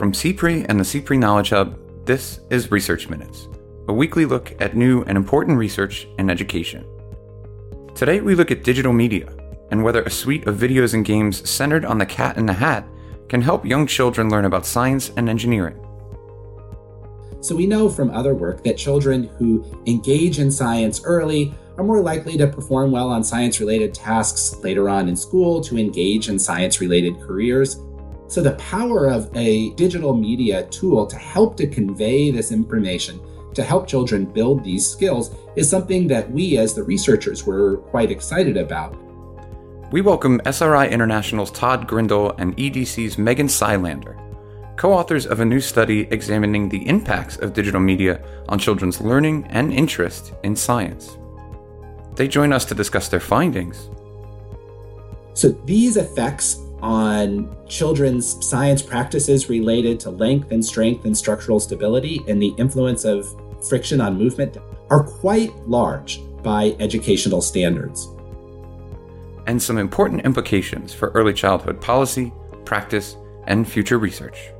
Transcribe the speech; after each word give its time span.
From 0.00 0.12
CPRE 0.12 0.64
and 0.66 0.80
the 0.80 0.84
CPRE 0.84 1.18
Knowledge 1.18 1.50
Hub, 1.50 1.78
this 2.06 2.40
is 2.48 2.70
Research 2.70 3.10
Minutes, 3.10 3.48
a 3.86 3.92
weekly 3.92 4.24
look 4.24 4.58
at 4.58 4.74
new 4.74 5.02
and 5.02 5.14
important 5.14 5.58
research 5.58 6.08
in 6.16 6.30
education. 6.30 6.86
Today 7.94 8.22
we 8.22 8.34
look 8.34 8.50
at 8.50 8.64
digital 8.64 8.94
media 8.94 9.30
and 9.70 9.84
whether 9.84 10.02
a 10.02 10.08
suite 10.08 10.46
of 10.46 10.56
videos 10.56 10.94
and 10.94 11.04
games 11.04 11.46
centered 11.46 11.84
on 11.84 11.98
the 11.98 12.06
cat 12.06 12.38
in 12.38 12.46
the 12.46 12.52
hat 12.54 12.88
can 13.28 13.42
help 13.42 13.66
young 13.66 13.86
children 13.86 14.30
learn 14.30 14.46
about 14.46 14.64
science 14.64 15.12
and 15.18 15.28
engineering. 15.28 15.78
So, 17.42 17.54
we 17.54 17.66
know 17.66 17.90
from 17.90 18.10
other 18.10 18.34
work 18.34 18.64
that 18.64 18.78
children 18.78 19.24
who 19.36 19.66
engage 19.84 20.38
in 20.38 20.50
science 20.50 21.02
early 21.04 21.52
are 21.76 21.84
more 21.84 22.00
likely 22.00 22.38
to 22.38 22.46
perform 22.46 22.90
well 22.90 23.10
on 23.10 23.22
science 23.22 23.60
related 23.60 23.92
tasks 23.92 24.56
later 24.64 24.88
on 24.88 25.10
in 25.10 25.16
school, 25.16 25.60
to 25.60 25.76
engage 25.76 26.30
in 26.30 26.38
science 26.38 26.80
related 26.80 27.20
careers. 27.20 27.76
So, 28.30 28.40
the 28.40 28.52
power 28.52 29.08
of 29.08 29.28
a 29.36 29.70
digital 29.70 30.14
media 30.14 30.64
tool 30.68 31.04
to 31.04 31.16
help 31.16 31.56
to 31.56 31.66
convey 31.66 32.30
this 32.30 32.52
information, 32.52 33.18
to 33.54 33.64
help 33.64 33.88
children 33.88 34.24
build 34.24 34.62
these 34.62 34.88
skills, 34.88 35.34
is 35.56 35.68
something 35.68 36.06
that 36.06 36.30
we 36.30 36.56
as 36.56 36.72
the 36.72 36.84
researchers 36.84 37.44
were 37.44 37.78
quite 37.78 38.12
excited 38.12 38.56
about. 38.56 38.96
We 39.90 40.00
welcome 40.00 40.40
SRI 40.44 40.86
International's 40.90 41.50
Todd 41.50 41.88
Grindal 41.88 42.36
and 42.38 42.56
EDC's 42.56 43.18
Megan 43.18 43.48
Silander, 43.48 44.16
co 44.76 44.92
authors 44.92 45.26
of 45.26 45.40
a 45.40 45.44
new 45.44 45.60
study 45.60 46.06
examining 46.12 46.68
the 46.68 46.86
impacts 46.86 47.36
of 47.38 47.52
digital 47.52 47.80
media 47.80 48.24
on 48.48 48.60
children's 48.60 49.00
learning 49.00 49.44
and 49.48 49.72
interest 49.72 50.34
in 50.44 50.54
science. 50.54 51.18
They 52.14 52.28
join 52.28 52.52
us 52.52 52.64
to 52.66 52.76
discuss 52.76 53.08
their 53.08 53.18
findings. 53.18 53.90
So, 55.34 55.48
these 55.48 55.96
effects 55.96 56.60
on 56.82 57.54
children's 57.66 58.44
science 58.46 58.82
practices 58.82 59.48
related 59.48 60.00
to 60.00 60.10
length 60.10 60.50
and 60.52 60.64
strength 60.64 61.04
and 61.04 61.16
structural 61.16 61.60
stability 61.60 62.20
and 62.28 62.40
the 62.40 62.54
influence 62.58 63.04
of 63.04 63.26
friction 63.68 64.00
on 64.00 64.16
movement 64.16 64.56
are 64.88 65.04
quite 65.04 65.54
large 65.68 66.20
by 66.42 66.74
educational 66.80 67.42
standards 67.42 68.08
and 69.50 69.60
some 69.60 69.78
important 69.78 70.24
implications 70.24 70.94
for 70.94 71.10
early 71.10 71.32
childhood 71.32 71.80
policy, 71.80 72.32
practice, 72.64 73.16
and 73.48 73.68
future 73.68 73.98
research. 73.98 74.50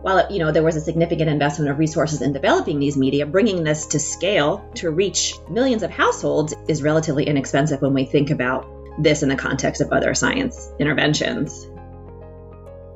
While 0.00 0.30
you 0.30 0.38
know 0.38 0.50
there 0.50 0.62
was 0.62 0.76
a 0.76 0.80
significant 0.80 1.28
investment 1.28 1.70
of 1.70 1.78
resources 1.78 2.22
in 2.22 2.32
developing 2.32 2.78
these 2.78 2.96
media, 2.96 3.26
bringing 3.26 3.62
this 3.62 3.86
to 3.88 3.98
scale 3.98 4.66
to 4.76 4.90
reach 4.90 5.34
millions 5.50 5.82
of 5.82 5.90
households 5.90 6.54
is 6.68 6.82
relatively 6.82 7.24
inexpensive 7.24 7.82
when 7.82 7.92
we 7.92 8.04
think 8.04 8.30
about 8.30 8.66
this 8.98 9.22
in 9.22 9.28
the 9.28 9.36
context 9.36 9.80
of 9.80 9.90
other 9.92 10.14
science 10.14 10.70
interventions. 10.78 11.68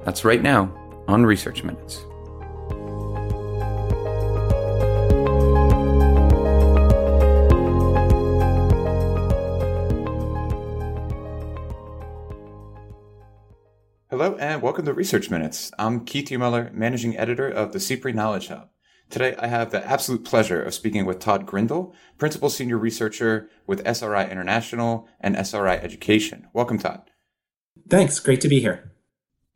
That's 0.05 0.25
right 0.25 0.43
now 0.43 0.73
on 1.09 1.27
Research 1.27 1.65
Minutes. 1.65 2.05
Hello 14.11 14.37
and 14.41 14.63
welcome 14.63 14.85
to 14.85 14.93
Research 14.93 15.31
Minutes. 15.31 15.71
I'm 15.79 16.05
Keith 16.05 16.31
Mueller, 16.31 16.71
managing 16.73 17.17
editor 17.17 17.49
of 17.49 17.73
the 17.73 17.79
CPRE 17.79 18.15
Knowledge 18.15 18.49
Hub. 18.49 18.69
Today, 19.11 19.35
I 19.39 19.47
have 19.47 19.71
the 19.71 19.87
absolute 19.87 20.25
pleasure 20.25 20.63
of 20.63 20.75
speaking 20.75 21.07
with 21.07 21.19
Todd 21.19 21.47
Grindal, 21.47 21.95
principal 22.19 22.51
senior 22.51 22.77
researcher 22.77 23.49
with 23.67 23.87
SRI 23.87 24.29
International 24.31 25.09
and 25.19 25.35
SRI 25.35 25.77
Education. 25.77 26.49
Welcome, 26.53 26.79
Todd. 26.79 27.11
Thanks. 27.89 28.21
Great 28.21 28.43
to 28.43 28.49
be 28.49 28.61
here. 28.61 28.93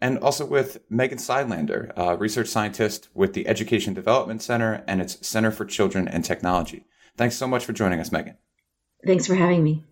And 0.01 0.19
also 0.19 0.47
with 0.47 0.79
Megan 0.89 1.19
Silander, 1.19 1.93
a 1.97 2.17
research 2.17 2.49
scientist 2.49 3.09
with 3.15 3.35
the 3.35 3.47
Education 3.47 3.93
Development 3.93 4.43
Center 4.43 4.83
and 4.89 5.03
its 5.03 5.25
Center 5.27 5.51
for 5.51 5.67
Children 5.67 6.09
and 6.09 6.25
Technology. 6.25 6.87
Thanks 7.17 7.37
so 7.37 7.47
much 7.47 7.65
for 7.67 7.75
joining 7.75 8.01
us, 8.01 8.11
Megan. 8.11 8.39
Thanks 9.07 9.27
for 9.27 9.35
having 9.35 9.63
me. 9.63 9.85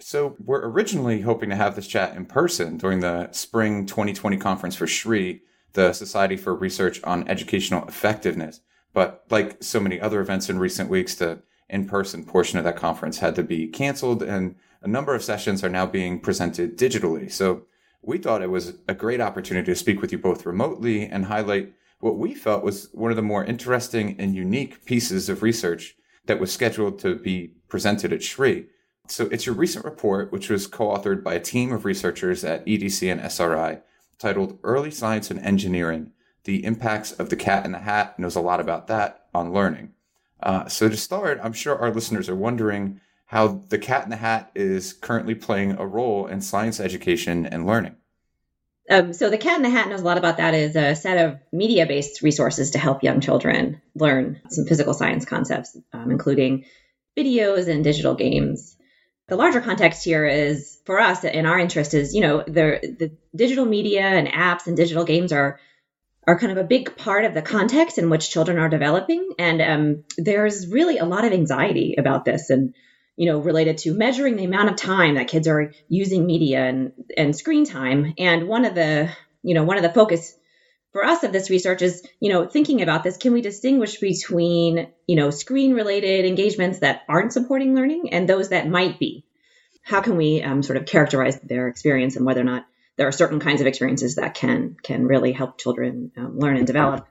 So 0.00 0.36
we're 0.38 0.66
originally 0.66 1.20
hoping 1.20 1.50
to 1.50 1.56
have 1.56 1.76
this 1.76 1.86
chat 1.86 2.16
in 2.16 2.24
person 2.24 2.78
during 2.78 3.00
the 3.00 3.30
spring 3.32 3.86
2020 3.86 4.36
conference 4.38 4.74
for 4.74 4.86
SREE, 4.86 5.42
the 5.74 5.92
Society 5.92 6.36
for 6.36 6.54
Research 6.54 7.02
on 7.04 7.28
Educational 7.28 7.86
Effectiveness. 7.86 8.60
But 8.96 9.26
like 9.28 9.62
so 9.62 9.78
many 9.78 10.00
other 10.00 10.22
events 10.22 10.48
in 10.48 10.58
recent 10.58 10.88
weeks, 10.88 11.16
the 11.16 11.42
in-person 11.68 12.24
portion 12.24 12.58
of 12.58 12.64
that 12.64 12.76
conference 12.76 13.18
had 13.18 13.34
to 13.34 13.42
be 13.42 13.66
canceled 13.66 14.22
and 14.22 14.54
a 14.80 14.88
number 14.88 15.14
of 15.14 15.22
sessions 15.22 15.62
are 15.62 15.68
now 15.68 15.84
being 15.84 16.18
presented 16.18 16.78
digitally. 16.78 17.30
So 17.30 17.66
we 18.00 18.16
thought 18.16 18.40
it 18.40 18.48
was 18.48 18.78
a 18.88 18.94
great 18.94 19.20
opportunity 19.20 19.66
to 19.66 19.76
speak 19.76 20.00
with 20.00 20.12
you 20.12 20.18
both 20.18 20.46
remotely 20.46 21.04
and 21.04 21.26
highlight 21.26 21.74
what 22.00 22.16
we 22.16 22.34
felt 22.34 22.64
was 22.64 22.88
one 22.94 23.10
of 23.10 23.16
the 23.16 23.22
more 23.22 23.44
interesting 23.44 24.16
and 24.18 24.34
unique 24.34 24.86
pieces 24.86 25.28
of 25.28 25.42
research 25.42 25.94
that 26.24 26.40
was 26.40 26.50
scheduled 26.50 26.98
to 27.00 27.16
be 27.16 27.52
presented 27.68 28.14
at 28.14 28.22
SREE. 28.22 28.64
So 29.08 29.26
it's 29.26 29.44
your 29.44 29.56
recent 29.56 29.84
report, 29.84 30.32
which 30.32 30.48
was 30.48 30.66
co-authored 30.66 31.22
by 31.22 31.34
a 31.34 31.40
team 31.40 31.70
of 31.70 31.84
researchers 31.84 32.44
at 32.44 32.64
EDC 32.64 33.12
and 33.12 33.20
SRI, 33.20 33.80
titled 34.18 34.58
Early 34.62 34.90
Science 34.90 35.30
and 35.30 35.40
Engineering, 35.40 36.12
the 36.46 36.64
impacts 36.64 37.12
of 37.12 37.28
the 37.28 37.36
cat 37.36 37.64
in 37.64 37.72
the 37.72 37.78
hat 37.78 38.18
knows 38.18 38.34
a 38.34 38.40
lot 38.40 38.60
about 38.60 38.86
that 38.86 39.26
on 39.34 39.52
learning. 39.52 39.92
Uh, 40.42 40.66
so 40.68 40.88
to 40.88 40.96
start, 40.96 41.38
I'm 41.42 41.52
sure 41.52 41.78
our 41.78 41.92
listeners 41.92 42.28
are 42.28 42.34
wondering 42.34 43.00
how 43.26 43.60
the 43.68 43.78
cat 43.78 44.04
in 44.04 44.10
the 44.10 44.16
hat 44.16 44.50
is 44.54 44.92
currently 44.92 45.34
playing 45.34 45.72
a 45.72 45.86
role 45.86 46.26
in 46.26 46.40
science 46.40 46.80
education 46.80 47.44
and 47.44 47.66
learning. 47.66 47.96
Um, 48.88 49.12
so 49.12 49.28
the 49.28 49.38
cat 49.38 49.56
in 49.56 49.62
the 49.62 49.70
hat 49.70 49.88
knows 49.88 50.00
a 50.00 50.04
lot 50.04 50.18
about 50.18 50.36
that 50.36 50.54
is 50.54 50.76
a 50.76 50.94
set 50.94 51.18
of 51.26 51.38
media-based 51.52 52.22
resources 52.22 52.70
to 52.70 52.78
help 52.78 53.02
young 53.02 53.20
children 53.20 53.82
learn 53.94 54.40
some 54.48 54.64
physical 54.64 54.94
science 54.94 55.24
concepts, 55.24 55.76
um, 55.92 56.10
including 56.10 56.64
videos 57.16 57.66
and 57.66 57.82
digital 57.82 58.14
games 58.14 58.76
the 59.28 59.36
larger 59.36 59.60
context 59.60 60.04
here 60.04 60.26
is 60.26 60.78
for 60.84 61.00
us 61.00 61.24
and 61.24 61.46
our 61.46 61.58
interest 61.58 61.94
is 61.94 62.14
you 62.14 62.20
know 62.20 62.42
the 62.42 62.94
the 62.98 63.10
digital 63.34 63.64
media 63.64 64.02
and 64.02 64.28
apps 64.28 64.66
and 64.66 64.76
digital 64.76 65.04
games 65.04 65.32
are 65.32 65.58
are 66.26 66.38
kind 66.38 66.52
of 66.52 66.58
a 66.58 66.64
big 66.64 66.96
part 66.96 67.24
of 67.24 67.34
the 67.34 67.42
context 67.42 67.98
in 67.98 68.10
which 68.10 68.30
children 68.30 68.58
are 68.58 68.68
developing 68.68 69.32
and 69.38 69.62
um, 69.62 70.04
there's 70.18 70.68
really 70.68 70.98
a 70.98 71.04
lot 71.04 71.24
of 71.24 71.32
anxiety 71.32 71.94
about 71.98 72.24
this 72.24 72.50
and 72.50 72.74
you 73.16 73.26
know 73.26 73.38
related 73.38 73.78
to 73.78 73.94
measuring 73.94 74.36
the 74.36 74.44
amount 74.44 74.68
of 74.68 74.76
time 74.76 75.14
that 75.14 75.28
kids 75.28 75.48
are 75.48 75.72
using 75.88 76.26
media 76.26 76.64
and 76.64 76.92
and 77.16 77.36
screen 77.36 77.64
time 77.64 78.14
and 78.18 78.48
one 78.48 78.64
of 78.64 78.74
the 78.74 79.08
you 79.42 79.54
know 79.54 79.64
one 79.64 79.76
of 79.76 79.82
the 79.82 79.92
focus 79.92 80.36
for 80.96 81.04
us 81.04 81.24
of 81.24 81.30
this 81.30 81.50
research 81.50 81.82
is, 81.82 82.02
you 82.20 82.32
know, 82.32 82.46
thinking 82.46 82.80
about 82.80 83.04
this, 83.04 83.18
can 83.18 83.34
we 83.34 83.42
distinguish 83.42 83.98
between, 83.98 84.88
you 85.06 85.14
know, 85.14 85.28
screen 85.28 85.74
related 85.74 86.24
engagements 86.24 86.78
that 86.78 87.02
aren't 87.06 87.34
supporting 87.34 87.74
learning 87.74 88.14
and 88.14 88.26
those 88.26 88.48
that 88.48 88.66
might 88.66 88.98
be? 88.98 89.26
How 89.82 90.00
can 90.00 90.16
we 90.16 90.42
um, 90.42 90.62
sort 90.62 90.78
of 90.78 90.86
characterize 90.86 91.38
their 91.40 91.68
experience 91.68 92.16
and 92.16 92.24
whether 92.24 92.40
or 92.40 92.44
not 92.44 92.66
there 92.96 93.08
are 93.08 93.12
certain 93.12 93.40
kinds 93.40 93.60
of 93.60 93.66
experiences 93.66 94.16
that 94.16 94.34
can 94.34 94.76
can 94.82 95.06
really 95.06 95.32
help 95.32 95.58
children 95.58 96.12
um, 96.16 96.38
learn 96.38 96.56
and 96.56 96.66
develop? 96.66 97.06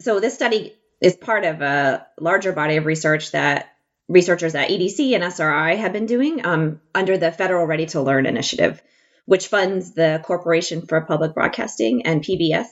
So 0.00 0.20
this 0.20 0.34
study 0.34 0.74
is 1.00 1.16
part 1.16 1.44
of 1.44 1.60
a 1.60 2.06
larger 2.20 2.52
body 2.52 2.76
of 2.76 2.86
research 2.86 3.32
that 3.32 3.72
researchers 4.08 4.54
at 4.54 4.70
EDC 4.70 5.14
and 5.14 5.24
SRI 5.24 5.76
have 5.76 5.92
been 5.92 6.06
doing 6.06 6.44
um, 6.44 6.80
under 6.94 7.18
the 7.18 7.30
Federal 7.30 7.66
Ready 7.66 7.86
to 7.86 8.00
Learn 8.00 8.26
initiative, 8.26 8.82
which 9.26 9.48
funds 9.48 9.92
the 9.92 10.20
Corporation 10.24 10.86
for 10.86 11.00
Public 11.02 11.34
Broadcasting 11.34 12.06
and 12.06 12.22
PBS 12.22 12.66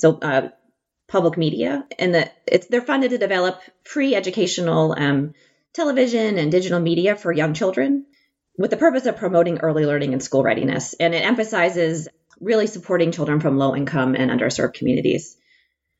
so 0.00 0.18
uh, 0.22 0.48
public 1.08 1.36
media, 1.36 1.86
and 1.98 2.14
the, 2.14 2.30
it's 2.46 2.66
they're 2.68 2.80
funded 2.80 3.10
to 3.10 3.18
develop 3.18 3.60
free 3.84 4.14
educational 4.14 4.94
um, 4.96 5.34
television 5.74 6.38
and 6.38 6.50
digital 6.50 6.80
media 6.80 7.16
for 7.16 7.30
young 7.30 7.52
children 7.52 8.06
with 8.60 8.70
the 8.70 8.76
purpose 8.76 9.06
of 9.06 9.16
promoting 9.16 9.60
early 9.60 9.86
learning 9.86 10.12
and 10.12 10.22
school 10.22 10.42
readiness. 10.42 10.92
And 10.92 11.14
it 11.14 11.24
emphasizes 11.24 12.08
really 12.40 12.66
supporting 12.66 13.10
children 13.10 13.40
from 13.40 13.56
low 13.56 13.74
income 13.74 14.14
and 14.14 14.30
underserved 14.30 14.74
communities. 14.74 15.38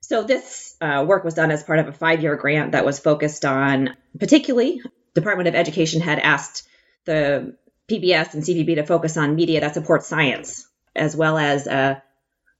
So 0.02 0.24
this 0.24 0.76
uh, 0.78 1.06
work 1.08 1.24
was 1.24 1.32
done 1.32 1.50
as 1.50 1.62
part 1.62 1.78
of 1.78 1.88
a 1.88 1.92
five-year 1.92 2.36
grant 2.36 2.72
that 2.72 2.84
was 2.84 2.98
focused 2.98 3.46
on, 3.46 3.96
particularly, 4.18 4.82
Department 5.14 5.48
of 5.48 5.54
Education 5.54 6.02
had 6.02 6.18
asked 6.18 6.68
the 7.06 7.56
PBS 7.88 8.34
and 8.34 8.42
CPB 8.42 8.74
to 8.74 8.84
focus 8.84 9.16
on 9.16 9.36
media 9.36 9.62
that 9.62 9.72
supports 9.72 10.06
science, 10.06 10.68
as 10.94 11.16
well 11.16 11.38
as 11.38 11.66
uh, 11.66 11.98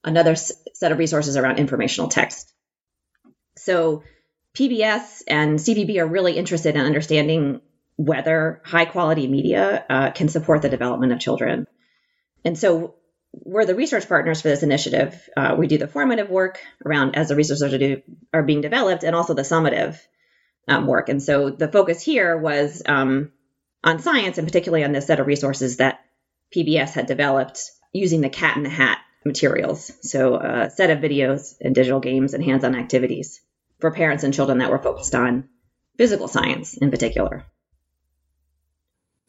another 0.03 0.35
set 0.35 0.93
of 0.93 0.99
resources 0.99 1.37
around 1.37 1.59
informational 1.59 2.09
text. 2.09 2.51
So 3.59 4.03
PBS 4.55 5.25
and 5.29 5.59
CPB 5.59 5.99
are 5.99 6.07
really 6.07 6.39
interested 6.39 6.75
in 6.75 6.81
understanding 6.81 7.61
whether 8.01 8.63
high 8.65 8.87
quality 8.87 9.29
media 9.29 9.85
uh, 9.91 10.11
can 10.11 10.29
support 10.29 10.63
the 10.63 10.71
development 10.71 11.13
of 11.13 11.21
children. 11.21 11.67
And 12.47 12.59
so 12.59 12.95
we're 13.33 13.67
the 13.67 13.75
research 13.75 14.09
partners 14.09 14.41
for 14.41 14.49
this 14.49 14.63
initiative. 14.63 15.29
Uh, 15.37 15.55
we 15.59 15.67
do 15.67 15.77
the 15.77 15.87
formative 15.87 16.31
work 16.31 16.61
around 16.83 17.15
as 17.15 17.29
the 17.29 17.37
resources 17.37 17.75
are, 17.75 17.77
do, 17.77 18.01
are 18.33 18.43
being 18.43 18.63
developed 18.63 19.05
and 19.05 19.15
also 19.15 19.35
the 19.35 19.43
summative 19.43 19.99
um, 20.67 20.87
work. 20.87 21.11
And 21.11 21.23
so 21.23 21.51
the 21.51 21.69
focus 21.69 22.01
here 22.01 22.39
was 22.39 22.83
um, 22.87 23.33
on 23.85 23.99
science 23.99 24.39
and 24.39 24.49
particularly 24.49 24.83
on 24.83 24.93
this 24.93 25.07
set 25.07 25.21
of 25.21 25.27
resources 25.27 25.77
that 25.77 26.01
PBS 26.57 26.95
had 26.95 27.05
developed 27.05 27.71
using 27.93 28.23
the 28.23 28.31
cat 28.31 28.57
in 28.57 28.63
the 28.63 28.71
hat 28.71 29.01
materials. 29.27 29.93
So, 30.01 30.37
a 30.37 30.71
set 30.71 30.89
of 30.89 31.01
videos 31.01 31.55
and 31.61 31.75
digital 31.75 32.01
games 32.01 32.33
and 32.33 32.43
hands 32.43 32.65
on 32.65 32.75
activities 32.75 33.43
for 33.79 33.91
parents 33.91 34.25
and 34.25 34.33
children 34.33 34.59
that 34.59 34.71
were 34.71 34.79
focused 34.79 35.15
on 35.15 35.51
physical 35.99 36.29
science 36.29 36.79
in 36.79 36.91
particular. 36.91 37.45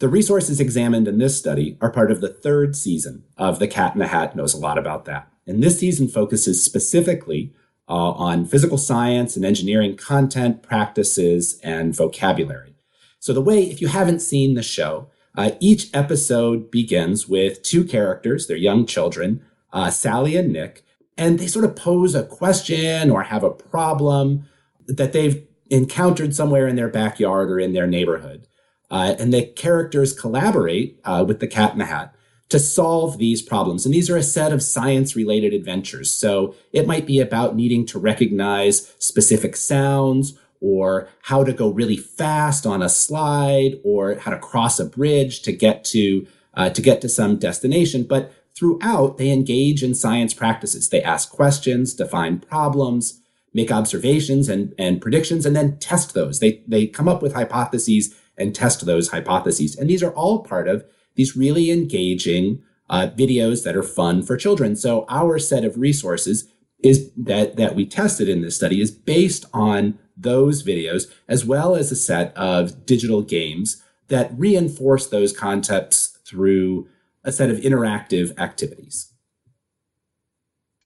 The 0.02 0.10
resources 0.10 0.60
examined 0.60 1.08
in 1.08 1.20
this 1.20 1.38
study 1.38 1.78
are 1.80 1.92
part 1.92 2.10
of 2.10 2.22
the 2.22 2.28
third 2.28 2.76
season 2.76 3.24
of 3.38 3.60
The 3.60 3.68
Cat 3.68 3.94
in 3.94 4.00
the 4.00 4.08
Hat 4.08 4.36
Knows 4.36 4.56
a 4.56 4.58
Lot 4.58 4.80
About 4.80 5.06
That. 5.06 5.32
And 5.46 5.62
this 5.62 5.80
season 5.80 6.08
focuses 6.08 6.64
specifically 6.64 7.54
uh, 7.88 8.10
on 8.14 8.48
physical 8.48 8.80
science 8.80 9.36
and 9.36 9.46
engineering 9.46 9.96
content, 9.96 10.64
practices, 10.64 11.60
and 11.64 11.96
vocabulary. 11.96 12.74
So, 13.20 13.32
the 13.32 13.44
way, 13.44 13.62
if 13.66 13.80
you 13.80 13.90
haven't 13.90 14.22
seen 14.22 14.56
the 14.56 14.64
show, 14.64 15.12
uh, 15.38 15.52
each 15.60 15.94
episode 15.94 16.72
begins 16.72 17.30
with 17.30 17.62
two 17.62 17.84
characters, 17.84 18.48
they're 18.48 18.58
young 18.58 18.88
children, 18.88 19.46
uh, 19.72 19.92
Sally 19.92 20.36
and 20.36 20.52
Nick, 20.52 20.84
and 21.16 21.38
they 21.38 21.46
sort 21.46 21.64
of 21.64 21.76
pose 21.76 22.16
a 22.16 22.24
question 22.24 23.12
or 23.12 23.22
have 23.22 23.44
a 23.44 23.52
problem 23.52 24.48
that 24.88 25.14
they've 25.14 25.46
encountered 25.70 26.34
somewhere 26.34 26.68
in 26.68 26.76
their 26.76 26.90
backyard 26.90 27.52
or 27.52 27.60
in 27.60 27.74
their 27.74 27.86
neighborhood. 27.86 28.48
Uh, 28.92 29.16
and 29.18 29.34
the 29.34 29.46
characters 29.46 30.14
collaborate 30.14 31.00
uh, 31.06 31.24
with 31.26 31.40
the 31.40 31.48
cat 31.48 31.72
in 31.72 31.80
the 31.80 31.86
hat 31.86 32.14
to 32.50 32.60
solve 32.60 33.18
these 33.18 33.42
problems. 33.42 33.86
And 33.86 33.96
these 33.96 34.10
are 34.10 34.18
a 34.18 34.24
set 34.24 34.52
of 34.52 34.62
science 34.62 35.16
related 35.16 35.54
adventures. 35.54 36.12
So 36.12 36.54
it 36.74 36.86
might 36.86 37.06
be 37.06 37.20
about 37.20 37.56
needing 37.56 37.86
to 37.88 37.98
recognize 38.00 38.94
specific 39.00 39.56
sounds 39.56 40.38
or 40.60 41.08
how 41.24 41.46
to 41.46 41.54
go 41.54 41.70
really 41.70 41.96
fast 41.96 42.68
on 42.68 42.84
a 42.84 42.90
slide 42.90 43.80
or 43.86 44.16
how 44.16 44.32
to 44.32 44.38
cross 44.38 44.80
a 44.80 44.86
bridge 44.86 45.42
to 45.44 45.54
get 45.54 45.86
to 45.86 46.28
uh, 46.54 46.70
to 46.70 46.82
get 46.82 47.00
to 47.00 47.08
some 47.08 47.38
destination. 47.38 48.04
But 48.04 48.34
throughout, 48.54 49.18
they 49.18 49.32
engage 49.32 49.82
in 49.82 49.96
science 49.96 50.34
practices. 50.34 50.90
They 50.90 51.02
ask 51.02 51.32
questions, 51.32 51.94
define 51.94 52.40
problems, 52.40 53.22
make 53.54 53.72
observations 53.72 54.50
and, 54.50 54.76
and 54.78 55.02
predictions, 55.02 55.46
and 55.46 55.56
then 55.56 55.78
test 55.78 56.14
those. 56.14 56.42
They, 56.42 56.62
they 56.68 56.88
come 56.88 57.08
up 57.08 57.22
with 57.22 57.34
hypotheses 57.34 58.14
and 58.42 58.54
test 58.56 58.86
those 58.86 59.10
hypotheses. 59.10 59.76
And 59.76 59.90
these 59.90 60.04
are 60.04 60.12
all 60.12 60.44
part 60.44 60.68
of 60.68 60.84
these 61.16 61.38
really 61.38 61.72
engaging 61.72 62.62
uh, 62.90 63.08
videos 63.16 63.64
that 63.64 63.76
are 63.76 63.84
fun 63.84 64.22
for 64.24 64.36
children. 64.36 64.76
So 64.76 65.06
our 65.08 65.40
set 65.40 65.64
of 65.64 65.78
resources 65.78 66.48
is 66.84 67.12
that 67.16 67.56
that 67.58 67.76
we 67.76 67.86
tested 67.86 68.28
in 68.28 68.42
this 68.42 68.56
study 68.56 68.82
is 68.82 68.92
based 68.92 69.46
on 69.54 70.00
those 70.18 70.64
videos 70.64 71.12
as 71.28 71.46
well 71.46 71.76
as 71.76 71.92
a 71.92 71.96
set 71.96 72.36
of 72.36 72.86
digital 72.86 73.22
games 73.22 73.82
that 74.08 74.32
reinforce 74.38 75.08
those 75.08 75.32
concepts 75.32 76.18
through 76.26 76.88
a 77.24 77.32
set 77.32 77.50
of 77.50 77.58
interactive 77.58 78.38
activities. 78.40 79.14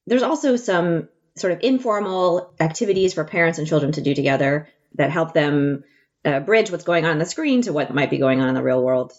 There's 0.05 0.23
also 0.23 0.57
some 0.57 1.09
sort 1.35 1.53
of 1.53 1.59
informal 1.61 2.53
activities 2.59 3.13
for 3.13 3.23
parents 3.23 3.57
and 3.57 3.67
children 3.67 3.91
to 3.93 4.01
do 4.01 4.13
together 4.13 4.67
that 4.95 5.11
help 5.11 5.33
them 5.33 5.83
uh, 6.25 6.39
bridge 6.39 6.71
what's 6.71 6.83
going 6.83 7.05
on 7.05 7.11
on 7.11 7.19
the 7.19 7.25
screen 7.25 7.61
to 7.61 7.73
what 7.73 7.93
might 7.93 8.09
be 8.09 8.17
going 8.17 8.41
on 8.41 8.49
in 8.49 8.55
the 8.55 8.63
real 8.63 8.83
world. 8.83 9.13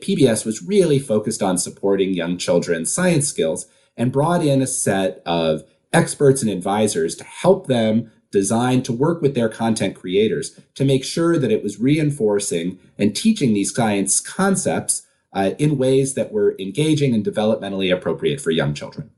PBS 0.00 0.46
was 0.46 0.62
really 0.62 0.98
focused 0.98 1.42
on 1.42 1.58
supporting 1.58 2.14
young 2.14 2.38
children's 2.38 2.92
science 2.92 3.26
skills 3.26 3.66
and 3.96 4.12
brought 4.12 4.44
in 4.44 4.62
a 4.62 4.66
set 4.66 5.20
of 5.26 5.62
experts 5.92 6.42
and 6.42 6.50
advisors 6.50 7.16
to 7.16 7.24
help 7.24 7.66
them 7.66 8.10
design 8.30 8.82
to 8.82 8.92
work 8.92 9.22
with 9.22 9.34
their 9.34 9.48
content 9.48 9.96
creators 9.96 10.60
to 10.74 10.84
make 10.84 11.02
sure 11.02 11.38
that 11.38 11.50
it 11.50 11.62
was 11.62 11.80
reinforcing 11.80 12.78
and 12.98 13.16
teaching 13.16 13.54
these 13.54 13.74
science 13.74 14.20
concepts 14.20 15.06
uh, 15.32 15.50
in 15.58 15.78
ways 15.78 16.14
that 16.14 16.30
were 16.30 16.54
engaging 16.58 17.14
and 17.14 17.24
developmentally 17.24 17.92
appropriate 17.92 18.40
for 18.40 18.50
young 18.50 18.74
children. 18.74 19.10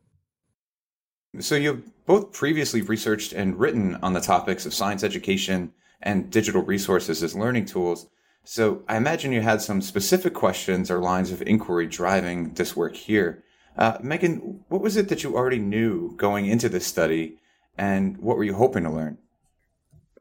So, 1.39 1.55
you've 1.55 1.83
both 2.07 2.33
previously 2.33 2.83
researched 2.83 3.33
and 3.33 3.59
written 3.59 3.97
on 3.97 4.15
the 4.15 4.21
topics 4.21 4.67
of 4.67 4.75
science 4.75 5.05
education 5.05 5.73
and 6.03 6.31
digital 6.31 6.63
resources 6.63 7.23
as 7.23 7.35
learning 7.35 7.67
tools. 7.67 8.07
So 8.45 8.83
I 8.89 8.97
imagine 8.97 9.33
you 9.33 9.43
had 9.43 9.61
some 9.61 9.83
specific 9.83 10.35
questions 10.35 10.91
or 10.91 10.99
lines 10.99 11.31
of 11.31 11.43
inquiry 11.43 11.87
driving 11.87 12.55
this 12.55 12.75
work 12.75 12.97
here. 12.97 13.45
Uh, 13.77 13.99
Megan, 14.03 14.65
what 14.69 14.81
was 14.81 14.97
it 14.97 15.09
that 15.09 15.23
you 15.23 15.37
already 15.37 15.59
knew 15.59 16.15
going 16.17 16.47
into 16.47 16.69
this 16.69 16.87
study, 16.87 17.39
and 17.77 18.17
what 18.19 18.37
were 18.37 18.45
you 18.45 18.55
hoping 18.55 18.85
to 18.85 18.91
learn? 18.91 19.19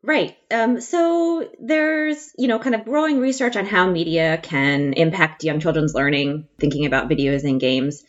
Right. 0.02 0.38
Um, 0.50 0.80
so 0.80 1.50
there's, 1.60 2.32
you 2.38 2.48
know, 2.48 2.60
kind 2.60 2.76
of 2.76 2.86
growing 2.86 3.20
research 3.20 3.58
on 3.58 3.66
how 3.66 3.90
media 3.90 4.40
can 4.42 4.94
impact 4.94 5.44
young 5.44 5.60
children's 5.60 5.94
learning, 5.94 6.48
thinking 6.58 6.86
about 6.86 7.10
videos 7.10 7.44
and 7.44 7.60
games. 7.60 8.04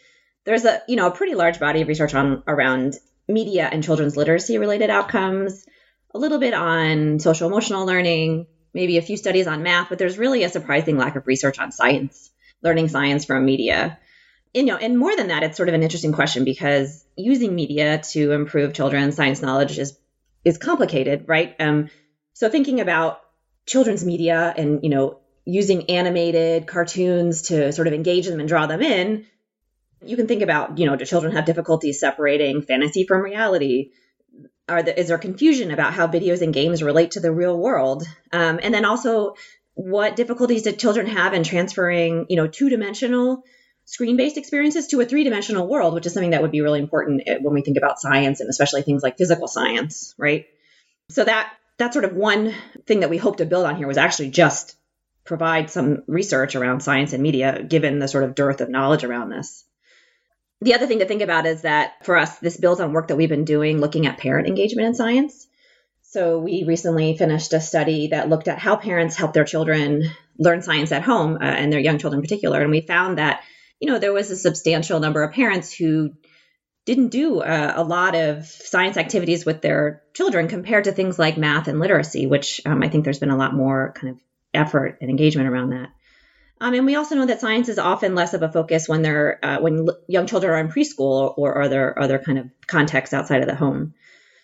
There's 0.44 0.64
a, 0.64 0.82
you 0.86 0.96
know, 0.96 1.08
a 1.08 1.10
pretty 1.10 1.34
large 1.34 1.58
body 1.58 1.80
of 1.80 1.88
research 1.88 2.14
on 2.14 2.44
around 2.46 2.94
media 3.26 3.68
and 3.70 3.82
children's 3.82 4.16
literacy 4.16 4.58
related 4.58 4.90
outcomes, 4.90 5.66
a 6.14 6.18
little 6.18 6.38
bit 6.38 6.54
on 6.54 7.18
social 7.18 7.48
emotional 7.48 7.86
learning, 7.86 8.46
maybe 8.74 8.98
a 8.98 9.02
few 9.02 9.16
studies 9.16 9.46
on 9.46 9.62
math, 9.62 9.88
but 9.88 9.98
there's 9.98 10.18
really 10.18 10.42
a 10.42 10.48
surprising 10.48 10.96
lack 10.96 11.16
of 11.16 11.26
research 11.26 11.58
on 11.58 11.72
science, 11.72 12.30
learning 12.62 12.88
science 12.88 13.24
from 13.24 13.44
media. 13.44 13.98
You 14.54 14.64
know, 14.64 14.76
and 14.76 14.98
more 14.98 15.14
than 15.14 15.28
that, 15.28 15.44
it's 15.44 15.56
sort 15.56 15.68
of 15.68 15.74
an 15.74 15.82
interesting 15.82 16.12
question 16.12 16.44
because 16.44 17.04
using 17.16 17.54
media 17.54 17.98
to 18.10 18.32
improve 18.32 18.72
children's 18.74 19.14
science 19.14 19.42
knowledge 19.42 19.78
is 19.78 19.96
is 20.44 20.58
complicated, 20.58 21.24
right? 21.28 21.54
Um, 21.60 21.90
so 22.32 22.48
thinking 22.48 22.80
about 22.80 23.20
children's 23.66 24.04
media 24.04 24.52
and 24.56 24.80
you 24.82 24.90
know 24.90 25.20
using 25.44 25.90
animated 25.90 26.66
cartoons 26.66 27.42
to 27.42 27.72
sort 27.72 27.86
of 27.86 27.92
engage 27.94 28.26
them 28.26 28.40
and 28.40 28.48
draw 28.48 28.66
them 28.66 28.82
in, 28.82 29.26
you 30.04 30.16
can 30.16 30.26
think 30.26 30.42
about 30.42 30.78
you 30.78 30.86
know 30.86 30.96
do 30.96 31.04
children 31.04 31.32
have 31.32 31.44
difficulties 31.44 32.00
separating 32.00 32.62
fantasy 32.62 33.04
from 33.06 33.22
reality? 33.22 33.90
Are 34.70 34.82
the, 34.82 34.98
is 34.98 35.08
there 35.08 35.18
confusion 35.18 35.70
about 35.70 35.92
how 35.92 36.06
videos 36.06 36.42
and 36.42 36.54
games 36.54 36.82
relate 36.82 37.12
to 37.12 37.20
the 37.20 37.32
real 37.32 37.58
world? 37.58 38.04
Um, 38.32 38.60
and 38.62 38.72
then 38.72 38.84
also, 38.84 39.34
what 39.74 40.16
difficulties 40.16 40.62
did 40.62 40.78
children 40.78 41.06
have 41.06 41.34
in 41.34 41.42
transferring, 41.42 42.26
you 42.28 42.36
know, 42.36 42.46
two-dimensional 42.46 43.44
screen-based 43.84 44.36
experiences 44.36 44.86
to 44.88 45.00
a 45.00 45.04
three-dimensional 45.04 45.66
world, 45.66 45.94
which 45.94 46.06
is 46.06 46.12
something 46.12 46.30
that 46.30 46.42
would 46.42 46.50
be 46.52 46.60
really 46.60 46.80
important 46.80 47.22
eh, 47.26 47.38
when 47.40 47.54
we 47.54 47.62
think 47.62 47.76
about 47.76 48.00
science 48.00 48.40
and 48.40 48.48
especially 48.48 48.82
things 48.82 49.02
like 49.02 49.18
physical 49.18 49.48
science, 49.48 50.14
right? 50.16 50.46
So 51.08 51.24
that 51.24 51.52
that's 51.76 51.94
sort 51.94 52.04
of 52.04 52.12
one 52.14 52.54
thing 52.86 53.00
that 53.00 53.10
we 53.10 53.16
hope 53.16 53.38
to 53.38 53.46
build 53.46 53.64
on 53.66 53.76
here 53.76 53.88
was 53.88 53.96
actually 53.96 54.30
just 54.30 54.76
provide 55.24 55.70
some 55.70 56.02
research 56.06 56.54
around 56.54 56.80
science 56.82 57.12
and 57.12 57.22
media, 57.22 57.62
given 57.62 57.98
the 57.98 58.08
sort 58.08 58.24
of 58.24 58.34
dearth 58.34 58.60
of 58.60 58.68
knowledge 58.68 59.02
around 59.02 59.30
this. 59.30 59.64
The 60.62 60.74
other 60.74 60.86
thing 60.86 60.98
to 60.98 61.06
think 61.06 61.22
about 61.22 61.46
is 61.46 61.62
that 61.62 62.04
for 62.04 62.16
us, 62.16 62.38
this 62.38 62.58
builds 62.58 62.80
on 62.80 62.92
work 62.92 63.08
that 63.08 63.16
we've 63.16 63.28
been 63.28 63.44
doing 63.44 63.78
looking 63.78 64.06
at 64.06 64.18
parent 64.18 64.46
engagement 64.46 64.88
in 64.88 64.94
science. 64.94 65.46
So 66.02 66.38
we 66.40 66.64
recently 66.64 67.16
finished 67.16 67.52
a 67.52 67.60
study 67.60 68.08
that 68.08 68.28
looked 68.28 68.48
at 68.48 68.58
how 68.58 68.76
parents 68.76 69.16
help 69.16 69.32
their 69.32 69.44
children 69.44 70.10
learn 70.38 70.60
science 70.60 70.92
at 70.92 71.02
home 71.02 71.36
uh, 71.36 71.44
and 71.44 71.72
their 71.72 71.80
young 71.80 71.98
children 71.98 72.18
in 72.18 72.22
particular. 72.22 72.60
And 72.60 72.70
we 72.70 72.80
found 72.80 73.18
that, 73.18 73.42
you 73.78 73.88
know, 73.88 73.98
there 73.98 74.12
was 74.12 74.30
a 74.30 74.36
substantial 74.36 75.00
number 75.00 75.22
of 75.22 75.32
parents 75.32 75.72
who 75.72 76.10
didn't 76.84 77.08
do 77.08 77.40
uh, 77.40 77.72
a 77.76 77.84
lot 77.84 78.14
of 78.14 78.46
science 78.46 78.96
activities 78.96 79.46
with 79.46 79.62
their 79.62 80.02
children 80.12 80.48
compared 80.48 80.84
to 80.84 80.92
things 80.92 81.18
like 81.18 81.38
math 81.38 81.68
and 81.68 81.78
literacy, 81.78 82.26
which 82.26 82.60
um, 82.66 82.82
I 82.82 82.88
think 82.88 83.04
there's 83.04 83.18
been 83.18 83.30
a 83.30 83.36
lot 83.36 83.54
more 83.54 83.92
kind 83.94 84.14
of 84.14 84.20
effort 84.52 84.98
and 85.00 85.08
engagement 85.08 85.48
around 85.48 85.70
that. 85.70 85.90
Um, 86.60 86.74
and 86.74 86.84
we 86.84 86.94
also 86.94 87.14
know 87.14 87.26
that 87.26 87.40
science 87.40 87.68
is 87.68 87.78
often 87.78 88.14
less 88.14 88.34
of 88.34 88.42
a 88.42 88.52
focus 88.52 88.86
when 88.86 89.02
they're 89.02 89.42
uh, 89.42 89.60
when 89.60 89.88
young 90.08 90.26
children 90.26 90.52
are 90.52 90.58
in 90.58 90.68
preschool 90.68 91.32
or 91.36 91.62
other 91.62 91.98
other 91.98 92.18
kind 92.18 92.38
of 92.38 92.50
contexts 92.66 93.14
outside 93.14 93.40
of 93.40 93.48
the 93.48 93.54
home. 93.54 93.94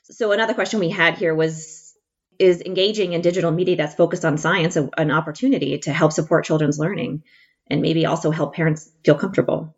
So 0.05 0.33
another 0.33 0.55
question 0.55 0.81
we 0.81 0.91
had 0.91 1.19
here 1.19 1.35
was 1.35 1.95
is 2.39 2.63
engaging 2.63 3.13
in 3.13 3.21
digital 3.21 3.51
media 3.51 3.77
that's 3.77 3.95
focused 3.95 4.25
on 4.25 4.39
science 4.39 4.77
a, 4.77 4.89
an 4.97 5.11
opportunity 5.11 5.79
to 5.79 5.93
help 5.93 6.13
support 6.13 6.45
children's 6.45 6.79
learning 6.79 7.23
and 7.69 7.83
maybe 7.83 8.07
also 8.07 8.31
help 8.31 8.55
parents 8.55 8.91
feel 9.05 9.15
comfortable. 9.15 9.75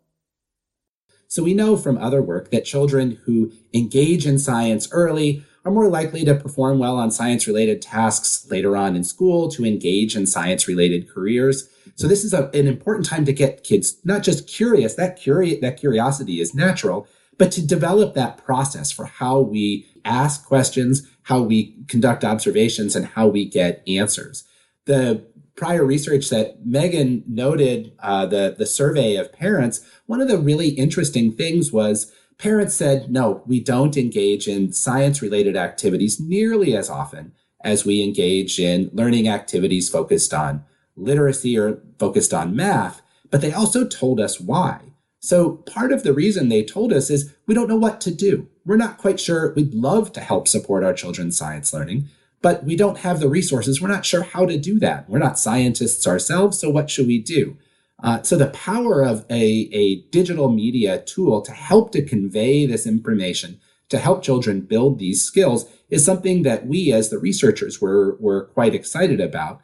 So 1.27 1.43
we 1.43 1.53
know 1.53 1.77
from 1.77 1.97
other 1.97 2.21
work 2.21 2.51
that 2.51 2.65
children 2.65 3.19
who 3.25 3.51
engage 3.73 4.25
in 4.25 4.39
science 4.39 4.87
early 4.91 5.43
are 5.65 5.71
more 5.71 5.87
likely 5.87 6.25
to 6.25 6.35
perform 6.35 6.79
well 6.79 6.97
on 6.97 7.11
science 7.11 7.47
related 7.47 7.81
tasks 7.81 8.47
later 8.49 8.75
on 8.75 8.95
in 8.95 9.03
school, 9.03 9.49
to 9.49 9.65
engage 9.65 10.15
in 10.15 10.25
science 10.25 10.67
related 10.67 11.09
careers. 11.09 11.69
So 11.95 12.07
this 12.07 12.23
is 12.23 12.33
a, 12.33 12.49
an 12.53 12.67
important 12.67 13.05
time 13.05 13.25
to 13.25 13.33
get 13.33 13.63
kids 13.63 13.97
not 14.03 14.23
just 14.23 14.47
curious, 14.47 14.95
that 14.95 15.19
curi- 15.19 15.61
that 15.61 15.79
curiosity 15.79 16.39
is 16.39 16.53
natural, 16.53 17.07
but 17.37 17.51
to 17.53 17.65
develop 17.65 18.13
that 18.13 18.43
process 18.43 18.91
for 18.91 19.05
how 19.05 19.39
we 19.39 19.85
ask 20.05 20.45
questions, 20.45 21.07
how 21.23 21.41
we 21.41 21.75
conduct 21.87 22.23
observations, 22.23 22.95
and 22.95 23.05
how 23.05 23.27
we 23.27 23.45
get 23.45 23.83
answers. 23.87 24.43
The 24.85 25.25
prior 25.55 25.83
research 25.83 26.29
that 26.29 26.65
Megan 26.65 27.23
noted, 27.27 27.91
uh, 27.99 28.25
the, 28.25 28.55
the 28.57 28.65
survey 28.65 29.17
of 29.17 29.33
parents, 29.33 29.81
one 30.05 30.21
of 30.21 30.29
the 30.29 30.37
really 30.37 30.69
interesting 30.69 31.33
things 31.33 31.71
was 31.71 32.11
parents 32.37 32.73
said, 32.73 33.11
no, 33.11 33.43
we 33.45 33.59
don't 33.59 33.97
engage 33.97 34.47
in 34.47 34.71
science 34.71 35.21
related 35.21 35.57
activities 35.57 36.19
nearly 36.19 36.75
as 36.75 36.89
often 36.89 37.33
as 37.61 37.85
we 37.85 38.01
engage 38.01 38.57
in 38.59 38.89
learning 38.93 39.27
activities 39.27 39.89
focused 39.89 40.33
on 40.33 40.63
literacy 40.99 41.57
or 41.57 41.81
focused 41.97 42.33
on 42.33 42.55
math, 42.55 43.01
but 43.31 43.41
they 43.41 43.53
also 43.53 43.87
told 43.87 44.19
us 44.19 44.39
why. 44.39 44.79
So 45.19 45.57
part 45.57 45.91
of 45.91 46.03
the 46.03 46.13
reason 46.13 46.47
they 46.49 46.63
told 46.63 46.93
us 46.93 47.09
is 47.09 47.33
we 47.45 47.53
don't 47.53 47.67
know 47.67 47.75
what 47.75 47.99
to 48.01 48.11
do. 48.11 48.47
We're 48.65 48.77
not 48.77 48.97
quite 48.97 49.19
sure. 49.19 49.53
We'd 49.53 49.73
love 49.73 50.13
to 50.13 50.21
help 50.21 50.47
support 50.47 50.83
our 50.83 50.93
children's 50.93 51.37
science 51.37 51.73
learning, 51.73 52.07
but 52.41 52.63
we 52.63 52.75
don't 52.75 52.99
have 52.99 53.19
the 53.19 53.29
resources. 53.29 53.81
We're 53.81 53.89
not 53.89 54.05
sure 54.05 54.23
how 54.23 54.45
to 54.45 54.57
do 54.57 54.79
that. 54.79 55.09
We're 55.09 55.19
not 55.19 55.39
scientists 55.39 56.07
ourselves, 56.07 56.59
so 56.59 56.69
what 56.69 56.89
should 56.89 57.07
we 57.07 57.19
do? 57.19 57.57
Uh, 58.01 58.21
so 58.21 58.37
the 58.37 58.47
power 58.47 59.03
of 59.03 59.25
a, 59.29 59.69
a 59.73 60.01
digital 60.11 60.49
media 60.49 61.01
tool 61.01 61.41
to 61.41 61.51
help 61.51 61.91
to 61.91 62.01
convey 62.01 62.65
this 62.65 62.87
information, 62.87 63.59
to 63.89 63.97
help 63.97 64.23
children 64.23 64.61
build 64.61 64.99
these 64.99 65.21
skills, 65.21 65.69
is 65.89 66.05
something 66.05 66.43
that 66.43 66.65
we 66.65 66.93
as 66.93 67.09
the 67.09 67.19
researchers 67.19 67.81
were, 67.81 68.15
were 68.21 68.45
quite 68.45 68.73
excited 68.73 69.19
about. 69.19 69.59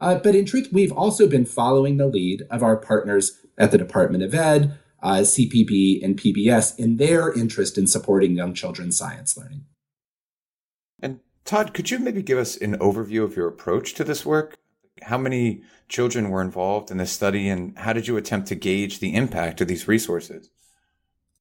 Uh, 0.00 0.16
but 0.16 0.34
in 0.34 0.44
truth, 0.44 0.68
we've 0.72 0.92
also 0.92 1.28
been 1.28 1.44
following 1.44 1.96
the 1.96 2.06
lead 2.06 2.44
of 2.50 2.62
our 2.62 2.76
partners 2.76 3.40
at 3.56 3.70
the 3.70 3.78
Department 3.78 4.22
of 4.22 4.34
Ed, 4.34 4.78
uh, 5.02 5.18
CPB, 5.18 6.02
and 6.04 6.16
PBS 6.16 6.78
in 6.78 6.96
their 6.96 7.32
interest 7.32 7.76
in 7.76 7.86
supporting 7.86 8.36
young 8.36 8.54
children's 8.54 8.96
science 8.96 9.36
learning. 9.36 9.64
And 11.00 11.20
Todd, 11.44 11.74
could 11.74 11.90
you 11.90 11.98
maybe 11.98 12.22
give 12.22 12.38
us 12.38 12.56
an 12.56 12.78
overview 12.78 13.24
of 13.24 13.36
your 13.36 13.48
approach 13.48 13.94
to 13.94 14.04
this 14.04 14.24
work? 14.24 14.56
How 15.02 15.18
many 15.18 15.62
children 15.88 16.30
were 16.30 16.42
involved 16.42 16.90
in 16.90 16.98
this 16.98 17.12
study, 17.12 17.48
and 17.48 17.76
how 17.78 17.92
did 17.92 18.06
you 18.06 18.16
attempt 18.16 18.48
to 18.48 18.54
gauge 18.54 18.98
the 18.98 19.14
impact 19.14 19.60
of 19.60 19.68
these 19.68 19.88
resources? 19.88 20.50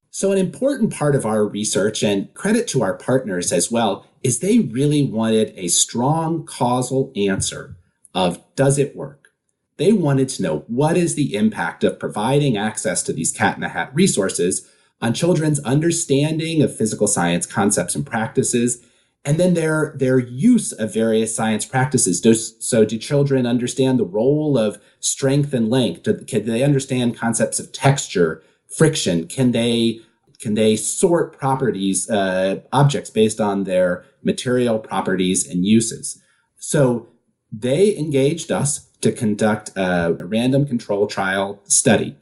So, 0.10 0.32
an 0.32 0.38
important 0.38 0.94
part 0.94 1.16
of 1.16 1.26
our 1.26 1.46
research, 1.46 2.02
and 2.02 2.34
credit 2.34 2.68
to 2.70 2.82
our 2.82 2.96
partners 2.96 3.52
as 3.52 3.72
well, 3.72 4.06
is 4.24 4.40
they 4.40 4.60
really 4.60 5.04
wanted 5.04 5.54
a 5.56 5.68
strong 5.68 6.46
causal 6.46 7.12
answer 7.16 7.78
of 8.14 8.44
does 8.56 8.78
it 8.78 8.96
work? 8.96 9.30
They 9.78 9.94
wanted 9.94 10.30
to 10.30 10.44
know 10.44 10.64
what 10.68 10.98
is 10.98 11.16
the 11.16 11.36
impact 11.36 11.84
of 11.84 12.00
providing 12.00 12.58
access 12.58 13.04
to 13.04 13.14
these 13.14 13.32
cat 13.32 13.56
in 13.56 13.62
the 13.62 13.70
hat 13.70 13.92
resources 13.94 14.68
on 15.02 15.14
children's 15.14 15.60
understanding 15.60 16.64
of 16.64 16.76
physical 16.76 17.08
science 17.08 17.46
concepts 17.46 17.94
and 17.94 18.06
practices 18.06 18.84
and 19.28 19.38
then 19.38 19.56
their 19.56 19.94
their 19.98 20.20
use 20.20 20.72
of 20.72 20.94
various 20.94 21.36
science 21.36 21.66
practices. 21.66 22.22
Does, 22.22 22.56
so, 22.66 22.86
do 22.86 22.98
children 22.98 23.46
understand 23.46 24.00
the 24.00 24.06
role 24.06 24.58
of 24.58 24.82
strength 25.02 25.54
and 25.54 25.70
length? 25.70 26.04
Do, 26.04 26.18
can 26.20 26.46
they 26.46 26.64
understand 26.64 27.18
concepts 27.18 27.60
of 27.60 27.74
texture, 27.74 28.42
friction? 28.70 29.28
Can 29.28 29.52
they 29.52 30.00
can 30.40 30.54
they 30.54 30.78
sort 30.78 31.38
properties, 31.38 32.10
uh, 32.10 32.62
objects 32.72 33.10
based 33.10 33.42
on 33.42 33.66
their 33.66 34.06
material 34.24 34.80
properties 34.80 35.46
and 35.46 35.66
uses? 35.66 36.22
So, 36.58 37.10
they 37.52 37.98
engaged 37.98 38.52
us 38.52 38.88
to 39.02 39.12
conduct 39.12 39.72
a 39.76 40.16
random 40.20 40.66
control 40.66 41.08
trial 41.08 41.62
study. 41.66 42.16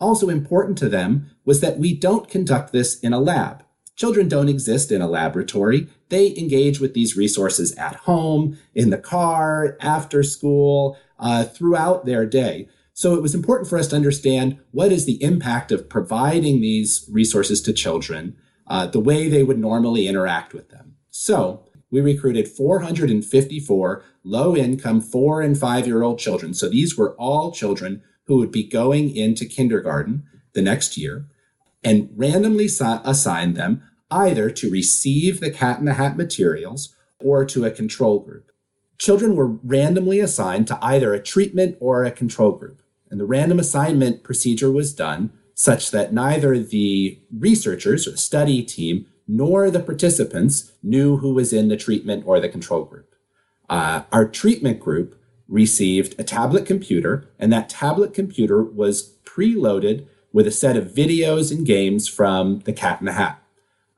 Also 0.00 0.28
important 0.28 0.76
to 0.78 0.88
them 0.88 1.30
was 1.44 1.60
that 1.60 1.78
we 1.78 1.94
don't 1.94 2.28
conduct 2.28 2.72
this 2.72 2.98
in 3.00 3.12
a 3.12 3.20
lab. 3.20 3.64
Children 3.96 4.28
don't 4.28 4.48
exist 4.48 4.90
in 4.90 5.00
a 5.00 5.08
laboratory. 5.08 5.86
They 6.08 6.36
engage 6.36 6.80
with 6.80 6.94
these 6.94 7.16
resources 7.16 7.72
at 7.76 7.96
home, 7.96 8.58
in 8.74 8.90
the 8.90 8.98
car, 8.98 9.76
after 9.80 10.22
school, 10.22 10.98
uh, 11.18 11.44
throughout 11.44 12.04
their 12.04 12.26
day. 12.26 12.68
So 12.92 13.14
it 13.14 13.22
was 13.22 13.34
important 13.34 13.68
for 13.68 13.78
us 13.78 13.88
to 13.88 13.96
understand 13.96 14.58
what 14.72 14.92
is 14.92 15.04
the 15.04 15.22
impact 15.22 15.70
of 15.72 15.88
providing 15.88 16.60
these 16.60 17.08
resources 17.10 17.60
to 17.62 17.72
children, 17.72 18.36
uh, 18.66 18.86
the 18.86 19.00
way 19.00 19.28
they 19.28 19.42
would 19.42 19.58
normally 19.58 20.08
interact 20.08 20.54
with 20.54 20.70
them. 20.70 20.96
So 21.10 21.64
we 21.90 22.00
recruited 22.00 22.48
454 22.48 24.04
low 24.24 24.56
income 24.56 25.00
four 25.00 25.42
and 25.42 25.58
five 25.58 25.86
year 25.86 26.02
old 26.02 26.18
children. 26.18 26.54
So 26.54 26.68
these 26.68 26.96
were 26.96 27.14
all 27.16 27.52
children 27.52 28.02
who 28.24 28.38
would 28.38 28.50
be 28.50 28.64
going 28.64 29.14
into 29.14 29.44
kindergarten 29.44 30.24
the 30.54 30.62
next 30.62 30.96
year 30.96 31.26
and 31.82 32.08
randomly 32.16 32.66
assign 32.66 33.54
them 33.54 33.82
either 34.10 34.48
to 34.50 34.70
receive 34.70 35.40
the 35.40 35.50
cat 35.50 35.78
in 35.78 35.84
the 35.84 35.94
hat 35.94 36.16
materials 36.16 36.96
or 37.20 37.44
to 37.44 37.64
a 37.64 37.70
control 37.70 38.20
group. 38.20 38.50
Children 38.98 39.36
were 39.36 39.48
randomly 39.48 40.20
assigned 40.20 40.66
to 40.68 40.78
either 40.80 41.12
a 41.12 41.22
treatment 41.22 41.76
or 41.80 42.04
a 42.04 42.10
control 42.10 42.52
group. 42.52 42.80
And 43.10 43.20
the 43.20 43.26
random 43.26 43.58
assignment 43.58 44.22
procedure 44.22 44.70
was 44.70 44.94
done 44.94 45.30
such 45.54 45.90
that 45.90 46.12
neither 46.12 46.58
the 46.58 47.20
researchers 47.36 48.08
or 48.08 48.16
study 48.16 48.62
team 48.62 49.06
nor 49.26 49.70
the 49.70 49.80
participants 49.80 50.72
knew 50.82 51.18
who 51.18 51.32
was 51.32 51.52
in 51.52 51.68
the 51.68 51.76
treatment 51.76 52.24
or 52.26 52.40
the 52.40 52.48
control 52.48 52.84
group. 52.84 53.13
Uh, 53.68 54.02
our 54.12 54.28
treatment 54.28 54.80
group 54.80 55.20
received 55.48 56.18
a 56.18 56.24
tablet 56.24 56.66
computer, 56.66 57.28
and 57.38 57.52
that 57.52 57.68
tablet 57.68 58.14
computer 58.14 58.62
was 58.62 59.16
preloaded 59.24 60.06
with 60.32 60.46
a 60.46 60.50
set 60.50 60.76
of 60.76 60.88
videos 60.88 61.50
and 61.50 61.66
games 61.66 62.08
from 62.08 62.60
the 62.60 62.72
Cat 62.72 63.00
in 63.00 63.06
the 63.06 63.12
Hat. 63.12 63.40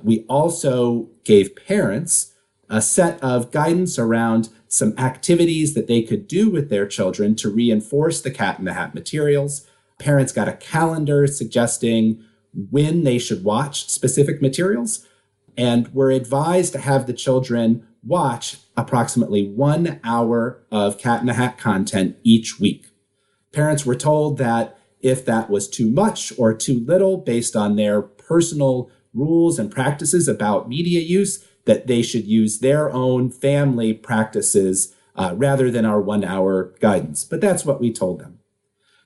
We 0.02 0.24
also 0.28 1.08
gave 1.24 1.56
parents 1.56 2.34
a 2.68 2.82
set 2.82 3.22
of 3.22 3.50
guidance 3.52 3.98
around 3.98 4.50
some 4.68 4.94
activities 4.98 5.74
that 5.74 5.86
they 5.86 6.02
could 6.02 6.26
do 6.26 6.50
with 6.50 6.68
their 6.68 6.86
children 6.86 7.34
to 7.36 7.48
reinforce 7.48 8.20
the 8.20 8.30
Cat 8.30 8.58
in 8.58 8.64
the 8.64 8.74
Hat 8.74 8.94
materials. 8.94 9.66
Parents 9.98 10.32
got 10.32 10.48
a 10.48 10.52
calendar 10.52 11.26
suggesting 11.26 12.22
when 12.70 13.04
they 13.04 13.18
should 13.18 13.44
watch 13.44 13.88
specific 13.88 14.42
materials 14.42 15.06
and 15.56 15.92
were 15.94 16.10
advised 16.10 16.72
to 16.72 16.78
have 16.80 17.06
the 17.06 17.12
children 17.12 17.86
watch 18.06 18.58
approximately 18.76 19.48
one 19.48 20.00
hour 20.04 20.64
of 20.70 20.98
Cat 20.98 21.20
in 21.20 21.26
the 21.26 21.34
Hat 21.34 21.58
content 21.58 22.16
each 22.22 22.60
week. 22.60 22.86
Parents 23.52 23.84
were 23.84 23.96
told 23.96 24.38
that 24.38 24.78
if 25.00 25.24
that 25.24 25.50
was 25.50 25.68
too 25.68 25.90
much 25.90 26.32
or 26.38 26.54
too 26.54 26.84
little 26.84 27.18
based 27.18 27.56
on 27.56 27.76
their 27.76 28.02
personal 28.02 28.90
rules 29.12 29.58
and 29.58 29.70
practices 29.70 30.28
about 30.28 30.68
media 30.68 31.00
use, 31.00 31.46
that 31.64 31.86
they 31.86 32.02
should 32.02 32.26
use 32.26 32.60
their 32.60 32.92
own 32.92 33.30
family 33.30 33.92
practices 33.92 34.94
uh, 35.16 35.34
rather 35.36 35.70
than 35.70 35.84
our 35.84 36.00
one 36.00 36.24
hour 36.24 36.74
guidance. 36.80 37.24
But 37.24 37.40
that's 37.40 37.64
what 37.64 37.80
we 37.80 37.92
told 37.92 38.20
them. 38.20 38.38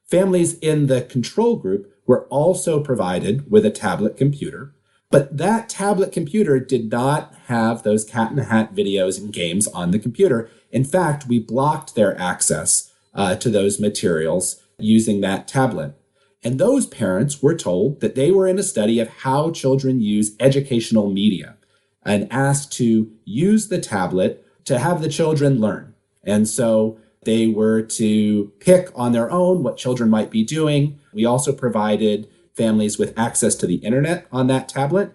Families 0.05 0.59
in 0.59 0.87
the 0.89 1.03
control 1.03 1.57
group 1.57 1.93
were 2.07 2.27
also 2.27 2.83
provided 2.83 3.51
with 3.51 3.65
a 3.65 3.71
tablet 3.71 4.17
computer, 4.17 4.75
but 5.11 5.37
that 5.37 5.69
tablet 5.69 6.13
computer 6.13 6.61
did 6.61 6.91
not 6.91 7.35
have 7.47 7.83
those 7.83 8.05
cat 8.05 8.31
in 8.31 8.37
the 8.37 8.45
hat 8.45 8.75
videos 8.75 9.19
and 9.19 9.33
games 9.33 9.67
on 9.69 9.91
the 9.91 9.99
computer. 9.99 10.49
In 10.71 10.85
fact, 10.85 11.27
we 11.27 11.41
blocked 11.41 11.95
their 11.95 12.19
access 12.19 12.93
uh, 13.13 13.35
to 13.37 13.51
those 13.51 13.81
materials 13.81 14.63
using 14.79 15.21
that 15.21 15.49
tablet. 15.49 15.95
And 16.43 16.59
those 16.59 16.87
parents 16.87 17.43
were 17.43 17.57
told 17.57 18.01
that 18.01 18.15
they 18.15 18.31
were 18.31 18.47
in 18.47 18.59
a 18.59 18.63
study 18.63 18.99
of 19.01 19.09
how 19.09 19.51
children 19.51 20.01
use 20.01 20.37
educational 20.41 21.11
media 21.11 21.57
and 22.03 22.33
asked 22.33 22.73
to 22.75 23.11
use 23.25 23.69
the 23.69 23.81
tablet 23.81 24.47
to 24.65 24.79
have 24.79 25.03
the 25.03 25.09
children 25.09 25.61
learn. 25.61 25.95
And 26.25 26.49
so 26.49 26.99
they 27.25 27.49
were 27.49 27.83
to 27.83 28.53
pick 28.61 28.89
on 28.95 29.13
their 29.13 29.31
own 29.31 29.63
what 29.63 29.77
children 29.77 30.09
might 30.09 30.31
be 30.31 30.45
doing. 30.45 30.99
We 31.13 31.27
also 31.27 31.53
provided 31.53 32.29
families 32.61 32.99
with 32.99 33.19
access 33.19 33.55
to 33.57 33.67
the 33.67 33.77
internet 33.77 34.27
on 34.31 34.47
that 34.49 34.69
tablet. 34.69 35.13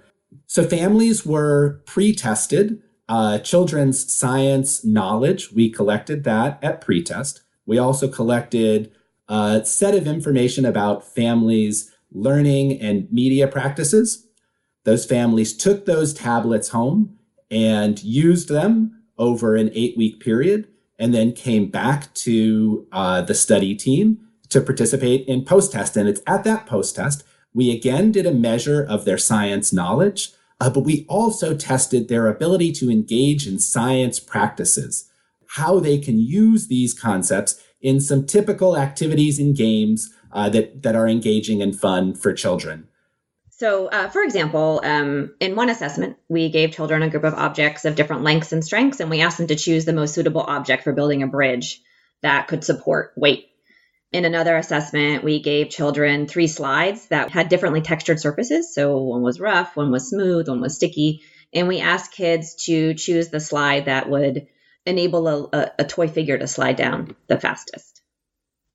So 0.48 0.64
families 0.64 1.26
were 1.26 1.82
pre 1.86 2.14
tested. 2.14 2.82
Uh, 3.08 3.38
children's 3.38 4.12
science 4.12 4.84
knowledge, 4.84 5.52
we 5.52 5.70
collected 5.70 6.24
that 6.24 6.58
at 6.64 6.82
pre 6.82 7.04
test. 7.04 7.44
We 7.68 7.78
also 7.78 8.08
collected 8.08 8.92
a 9.28 9.64
set 9.64 9.94
of 9.94 10.08
information 10.08 10.66
about 10.66 11.08
families' 11.08 11.92
learning 12.12 12.82
and 12.82 13.12
media 13.12 13.48
practices. 13.48 14.28
Those 14.86 15.06
families 15.06 15.56
took 15.56 15.86
those 15.86 16.14
tablets 16.14 16.70
home 16.70 17.18
and 17.52 18.04
used 18.04 18.50
them 18.50 19.04
over 19.18 19.56
an 19.56 19.70
eight 19.74 19.96
week 19.98 20.20
period 20.20 20.68
and 20.98 21.14
then 21.14 21.32
came 21.32 21.70
back 21.70 22.14
to 22.14 22.88
uh, 22.92 23.22
the 23.22 23.36
study 23.36 23.76
team 23.76 24.20
to 24.50 24.62
participate 24.62 25.28
in 25.28 25.44
post 25.44 25.72
test. 25.72 25.98
And 25.98 26.08
it's 26.08 26.22
at 26.28 26.44
that 26.44 26.66
post 26.66 26.96
test, 26.96 27.24
we 27.56 27.72
again 27.72 28.12
did 28.12 28.28
a 28.28 28.34
measure 28.34 28.84
of 28.84 29.06
their 29.06 29.18
science 29.18 29.72
knowledge, 29.72 30.32
uh, 30.60 30.70
but 30.70 30.82
we 30.82 31.06
also 31.08 31.56
tested 31.56 32.08
their 32.08 32.28
ability 32.28 32.72
to 32.74 32.92
engage 32.92 33.48
in 33.48 33.58
science 33.58 34.20
practices, 34.20 35.10
how 35.48 35.80
they 35.80 35.98
can 35.98 36.20
use 36.20 36.68
these 36.68 36.94
concepts 36.94 37.64
in 37.82 38.02
some 38.02 38.26
typical 38.26 38.78
activities 38.78 39.40
and 39.40 39.56
games 39.56 40.14
uh, 40.34 40.50
that, 40.50 40.84
that 40.84 40.96
are 40.96 41.08
engaging 41.08 41.62
and 41.62 41.80
fun 41.80 42.14
for 42.14 42.34
children. 42.34 42.88
So, 43.52 43.88
uh, 43.88 44.10
for 44.10 44.22
example, 44.22 44.82
um, 44.84 45.34
in 45.40 45.56
one 45.56 45.70
assessment, 45.70 46.18
we 46.28 46.50
gave 46.50 46.74
children 46.74 47.04
a 47.04 47.10
group 47.10 47.24
of 47.24 47.36
objects 47.36 47.86
of 47.86 47.96
different 47.96 48.24
lengths 48.24 48.52
and 48.52 48.66
strengths, 48.66 49.00
and 49.00 49.10
we 49.10 49.22
asked 49.22 49.38
them 49.38 49.48
to 49.48 49.56
choose 49.56 49.86
the 49.86 49.94
most 49.94 50.14
suitable 50.14 50.42
object 50.42 50.84
for 50.84 50.92
building 50.92 51.24
a 51.24 51.28
bridge 51.28 51.82
that 52.22 52.50
could 52.50 52.66
support 52.66 53.14
weight. 53.16 53.48
In 54.16 54.24
another 54.24 54.56
assessment, 54.56 55.26
we 55.26 55.42
gave 55.42 55.70
children 55.70 56.26
three 56.26 56.48
slides 56.48 57.08
that 57.08 57.32
had 57.32 57.50
differently 57.50 57.82
textured 57.82 58.18
surfaces. 58.18 58.74
So, 58.74 58.98
one 59.00 59.22
was 59.22 59.42
rough, 59.42 59.76
one 59.76 59.92
was 59.92 60.08
smooth, 60.08 60.48
one 60.48 60.62
was 60.62 60.78
sticky. 60.78 61.24
And 61.54 61.68
we 61.68 61.82
asked 61.82 62.14
kids 62.14 62.56
to 62.68 62.94
choose 62.94 63.28
the 63.28 63.42
slide 63.42 63.88
that 63.88 64.10
would 64.10 64.48
enable 64.86 65.28
a, 65.28 65.50
a, 65.52 65.72
a 65.80 65.84
toy 65.84 66.08
figure 66.08 66.38
to 66.38 66.48
slide 66.48 66.78
down 66.78 67.18
the 67.28 67.38
fastest. 67.38 68.02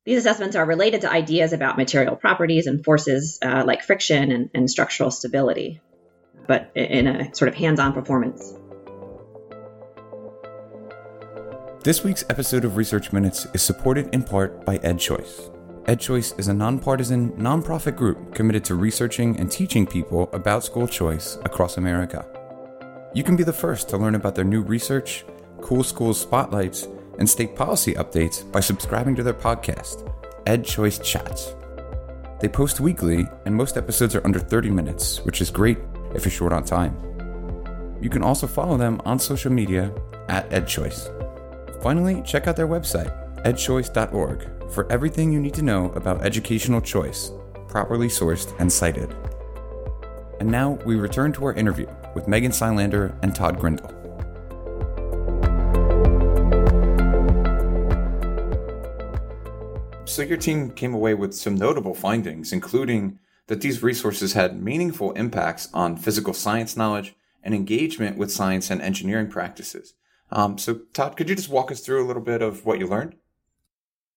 These 0.05 0.19
assessments 0.19 0.55
are 0.55 0.63
related 0.63 1.01
to 1.01 1.11
ideas 1.11 1.53
about 1.53 1.75
material 1.75 2.15
properties 2.15 2.67
and 2.67 2.85
forces 2.85 3.39
uh, 3.41 3.63
like 3.65 3.81
friction 3.81 4.31
and, 4.31 4.51
and 4.53 4.69
structural 4.69 5.09
stability, 5.09 5.81
but 6.47 6.71
in 6.75 7.07
a 7.07 7.33
sort 7.33 7.49
of 7.49 7.55
hands 7.55 7.79
on 7.79 7.93
performance. 7.93 8.53
This 11.83 12.03
week's 12.03 12.23
episode 12.29 12.63
of 12.63 12.77
Research 12.77 13.11
Minutes 13.11 13.47
is 13.55 13.63
supported 13.63 14.13
in 14.13 14.21
part 14.21 14.63
by 14.67 14.77
EdChoice. 14.77 15.49
EdChoice 15.85 16.37
is 16.37 16.47
a 16.47 16.53
nonpartisan, 16.53 17.31
nonprofit 17.31 17.95
group 17.95 18.35
committed 18.35 18.63
to 18.65 18.75
researching 18.75 19.35
and 19.39 19.51
teaching 19.51 19.87
people 19.87 20.29
about 20.31 20.63
school 20.63 20.87
choice 20.87 21.39
across 21.43 21.77
America. 21.77 22.23
You 23.15 23.23
can 23.23 23.35
be 23.35 23.41
the 23.41 23.51
first 23.51 23.89
to 23.89 23.97
learn 23.97 24.13
about 24.13 24.35
their 24.35 24.45
new 24.45 24.61
research, 24.61 25.25
cool 25.59 25.83
schools 25.83 26.21
spotlights, 26.21 26.87
and 27.17 27.27
state 27.27 27.55
policy 27.55 27.95
updates 27.95 28.49
by 28.51 28.59
subscribing 28.59 29.15
to 29.15 29.23
their 29.23 29.33
podcast, 29.33 30.07
EdChoice 30.45 31.03
Chats. 31.03 31.55
They 32.41 32.47
post 32.47 32.79
weekly, 32.79 33.27
and 33.47 33.55
most 33.55 33.75
episodes 33.75 34.13
are 34.13 34.23
under 34.23 34.37
30 34.37 34.69
minutes, 34.69 35.25
which 35.25 35.41
is 35.41 35.49
great 35.49 35.79
if 36.13 36.25
you're 36.25 36.31
short 36.31 36.53
on 36.53 36.63
time. 36.63 36.95
You 37.99 38.11
can 38.11 38.21
also 38.21 38.45
follow 38.45 38.77
them 38.77 39.01
on 39.03 39.17
social 39.17 39.51
media 39.51 39.91
at 40.29 40.47
EdChoice. 40.51 41.30
Finally, 41.81 42.21
check 42.21 42.45
out 42.45 42.55
their 42.55 42.67
website, 42.67 43.11
edchoice.org, 43.43 44.71
for 44.71 44.89
everything 44.91 45.33
you 45.33 45.39
need 45.39 45.55
to 45.55 45.63
know 45.63 45.91
about 45.93 46.23
educational 46.23 46.79
choice, 46.79 47.31
properly 47.67 48.07
sourced 48.07 48.53
and 48.59 48.71
cited. 48.71 49.15
And 50.39 50.49
now 50.49 50.73
we 50.85 50.95
return 50.95 51.33
to 51.33 51.45
our 51.45 51.53
interview 51.53 51.87
with 52.13 52.27
Megan 52.27 52.51
Silander 52.51 53.17
and 53.23 53.33
Todd 53.33 53.57
Grindal. 53.57 53.97
So, 60.07 60.21
your 60.21 60.37
team 60.37 60.69
came 60.71 60.93
away 60.93 61.15
with 61.15 61.33
some 61.33 61.55
notable 61.55 61.95
findings, 61.95 62.53
including 62.53 63.17
that 63.47 63.61
these 63.61 63.81
resources 63.81 64.33
had 64.33 64.61
meaningful 64.61 65.13
impacts 65.13 65.67
on 65.73 65.97
physical 65.97 66.33
science 66.33 66.77
knowledge 66.77 67.15
and 67.43 67.55
engagement 67.55 68.17
with 68.17 68.31
science 68.31 68.69
and 68.69 68.81
engineering 68.81 69.29
practices. 69.29 69.95
Um, 70.31 70.57
so, 70.57 70.81
Todd, 70.93 71.17
could 71.17 71.29
you 71.29 71.35
just 71.35 71.49
walk 71.49 71.71
us 71.71 71.81
through 71.81 72.03
a 72.03 72.07
little 72.07 72.21
bit 72.21 72.41
of 72.41 72.65
what 72.65 72.79
you 72.79 72.87
learned? 72.87 73.15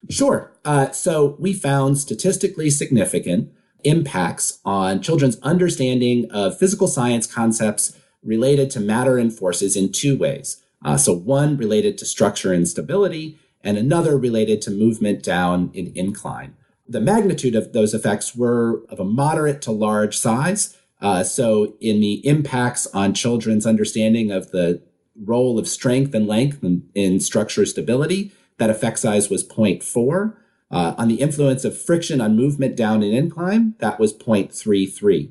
Sure. 0.08 0.52
Uh, 0.64 0.90
so, 0.90 1.36
we 1.38 1.52
found 1.52 1.98
statistically 1.98 2.70
significant 2.70 3.52
impacts 3.82 4.60
on 4.64 5.02
children's 5.02 5.38
understanding 5.40 6.30
of 6.30 6.58
physical 6.58 6.88
science 6.88 7.26
concepts 7.26 7.96
related 8.22 8.70
to 8.70 8.80
matter 8.80 9.18
and 9.18 9.32
forces 9.32 9.76
in 9.76 9.92
two 9.92 10.16
ways. 10.16 10.62
Uh, 10.84 10.96
so, 10.96 11.12
one 11.12 11.56
related 11.56 11.98
to 11.98 12.04
structure 12.04 12.52
and 12.52 12.68
stability, 12.68 13.38
and 13.62 13.78
another 13.78 14.18
related 14.18 14.60
to 14.62 14.70
movement 14.70 15.22
down 15.22 15.72
an 15.74 15.90
incline. 15.94 16.54
The 16.86 17.00
magnitude 17.00 17.54
of 17.54 17.72
those 17.72 17.94
effects 17.94 18.36
were 18.36 18.84
of 18.90 19.00
a 19.00 19.04
moderate 19.04 19.62
to 19.62 19.72
large 19.72 20.16
size. 20.16 20.76
Uh, 21.00 21.24
so, 21.24 21.74
in 21.80 22.00
the 22.00 22.26
impacts 22.26 22.86
on 22.88 23.14
children's 23.14 23.66
understanding 23.66 24.30
of 24.30 24.50
the 24.50 24.82
role 25.22 25.58
of 25.58 25.68
strength 25.68 26.14
and 26.14 26.26
length 26.26 26.62
in, 26.62 26.88
in 26.94 27.20
structure 27.20 27.66
stability, 27.66 28.32
that 28.58 28.70
effect 28.70 28.98
size 28.98 29.30
was 29.30 29.46
0.4. 29.46 30.36
Uh, 30.70 30.94
on 30.98 31.08
the 31.08 31.20
influence 31.20 31.64
of 31.64 31.78
friction 31.78 32.20
on 32.20 32.36
movement 32.36 32.76
down 32.76 33.02
an 33.02 33.12
incline, 33.12 33.74
that 33.78 34.00
was 34.00 34.12
0.33. 34.12 35.30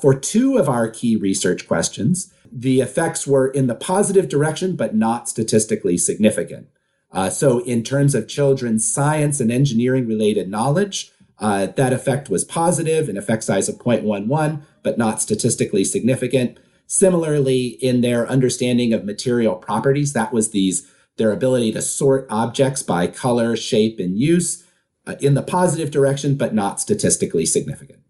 For 0.00 0.18
two 0.18 0.56
of 0.56 0.68
our 0.68 0.88
key 0.88 1.16
research 1.16 1.68
questions, 1.68 2.32
the 2.50 2.80
effects 2.80 3.26
were 3.26 3.48
in 3.48 3.66
the 3.66 3.74
positive 3.74 4.28
direction, 4.28 4.76
but 4.76 4.94
not 4.94 5.28
statistically 5.28 5.98
significant. 5.98 6.68
Uh, 7.12 7.28
so, 7.28 7.58
in 7.64 7.82
terms 7.82 8.14
of 8.14 8.28
children's 8.28 8.90
science 8.90 9.40
and 9.40 9.52
engineering 9.52 10.06
related 10.06 10.48
knowledge, 10.48 11.12
uh, 11.38 11.66
that 11.66 11.92
effect 11.92 12.30
was 12.30 12.44
positive, 12.44 13.08
an 13.08 13.16
effect 13.16 13.44
size 13.44 13.68
of 13.68 13.76
0.11, 13.76 14.62
but 14.82 14.96
not 14.96 15.20
statistically 15.20 15.84
significant. 15.84 16.58
Similarly, 16.92 17.68
in 17.80 18.02
their 18.02 18.28
understanding 18.28 18.92
of 18.92 19.02
material 19.02 19.54
properties, 19.54 20.12
that 20.12 20.30
was 20.30 20.50
these 20.50 20.86
their 21.16 21.32
ability 21.32 21.72
to 21.72 21.80
sort 21.80 22.26
objects 22.28 22.82
by 22.82 23.06
color, 23.06 23.56
shape, 23.56 23.98
and 23.98 24.18
use 24.18 24.62
uh, 25.06 25.14
in 25.18 25.32
the 25.32 25.42
positive 25.42 25.90
direction, 25.90 26.34
but 26.34 26.52
not 26.52 26.80
statistically 26.80 27.46
significant. 27.46 28.00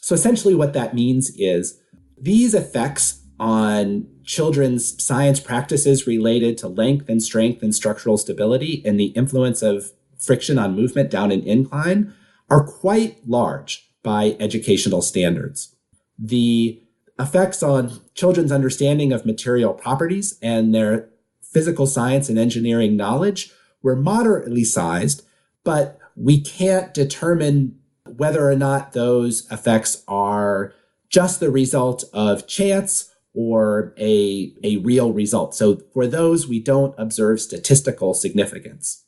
So 0.00 0.16
essentially, 0.16 0.52
what 0.52 0.72
that 0.72 0.96
means 0.96 1.30
is 1.36 1.78
these 2.20 2.54
effects 2.54 3.22
on 3.38 4.08
children's 4.24 5.00
science 5.00 5.38
practices 5.38 6.04
related 6.04 6.58
to 6.58 6.66
length 6.66 7.08
and 7.08 7.22
strength 7.22 7.62
and 7.62 7.72
structural 7.72 8.18
stability 8.18 8.82
and 8.84 8.98
the 8.98 9.12
influence 9.14 9.62
of 9.62 9.92
friction 10.18 10.58
on 10.58 10.74
movement 10.74 11.08
down 11.08 11.30
an 11.30 11.44
incline 11.44 12.12
are 12.50 12.66
quite 12.66 13.18
large 13.28 13.88
by 14.02 14.36
educational 14.40 15.02
standards. 15.02 15.76
The 16.18 16.81
effects 17.18 17.62
on 17.62 18.00
children's 18.14 18.52
understanding 18.52 19.12
of 19.12 19.26
material 19.26 19.74
properties 19.74 20.38
and 20.42 20.74
their 20.74 21.08
physical 21.42 21.86
science 21.86 22.28
and 22.28 22.38
engineering 22.38 22.96
knowledge 22.96 23.52
were 23.82 23.96
moderately 23.96 24.64
sized, 24.64 25.24
but 25.64 25.98
we 26.16 26.40
can't 26.40 26.94
determine 26.94 27.78
whether 28.16 28.48
or 28.48 28.56
not 28.56 28.92
those 28.92 29.50
effects 29.50 30.02
are 30.08 30.74
just 31.08 31.40
the 31.40 31.50
result 31.50 32.04
of 32.12 32.46
chance 32.46 33.10
or 33.34 33.94
a, 33.98 34.52
a 34.62 34.76
real 34.78 35.12
result. 35.12 35.54
So 35.54 35.80
for 35.92 36.06
those, 36.06 36.46
we 36.46 36.60
don't 36.60 36.94
observe 36.98 37.40
statistical 37.40 38.14
significance. 38.14 39.04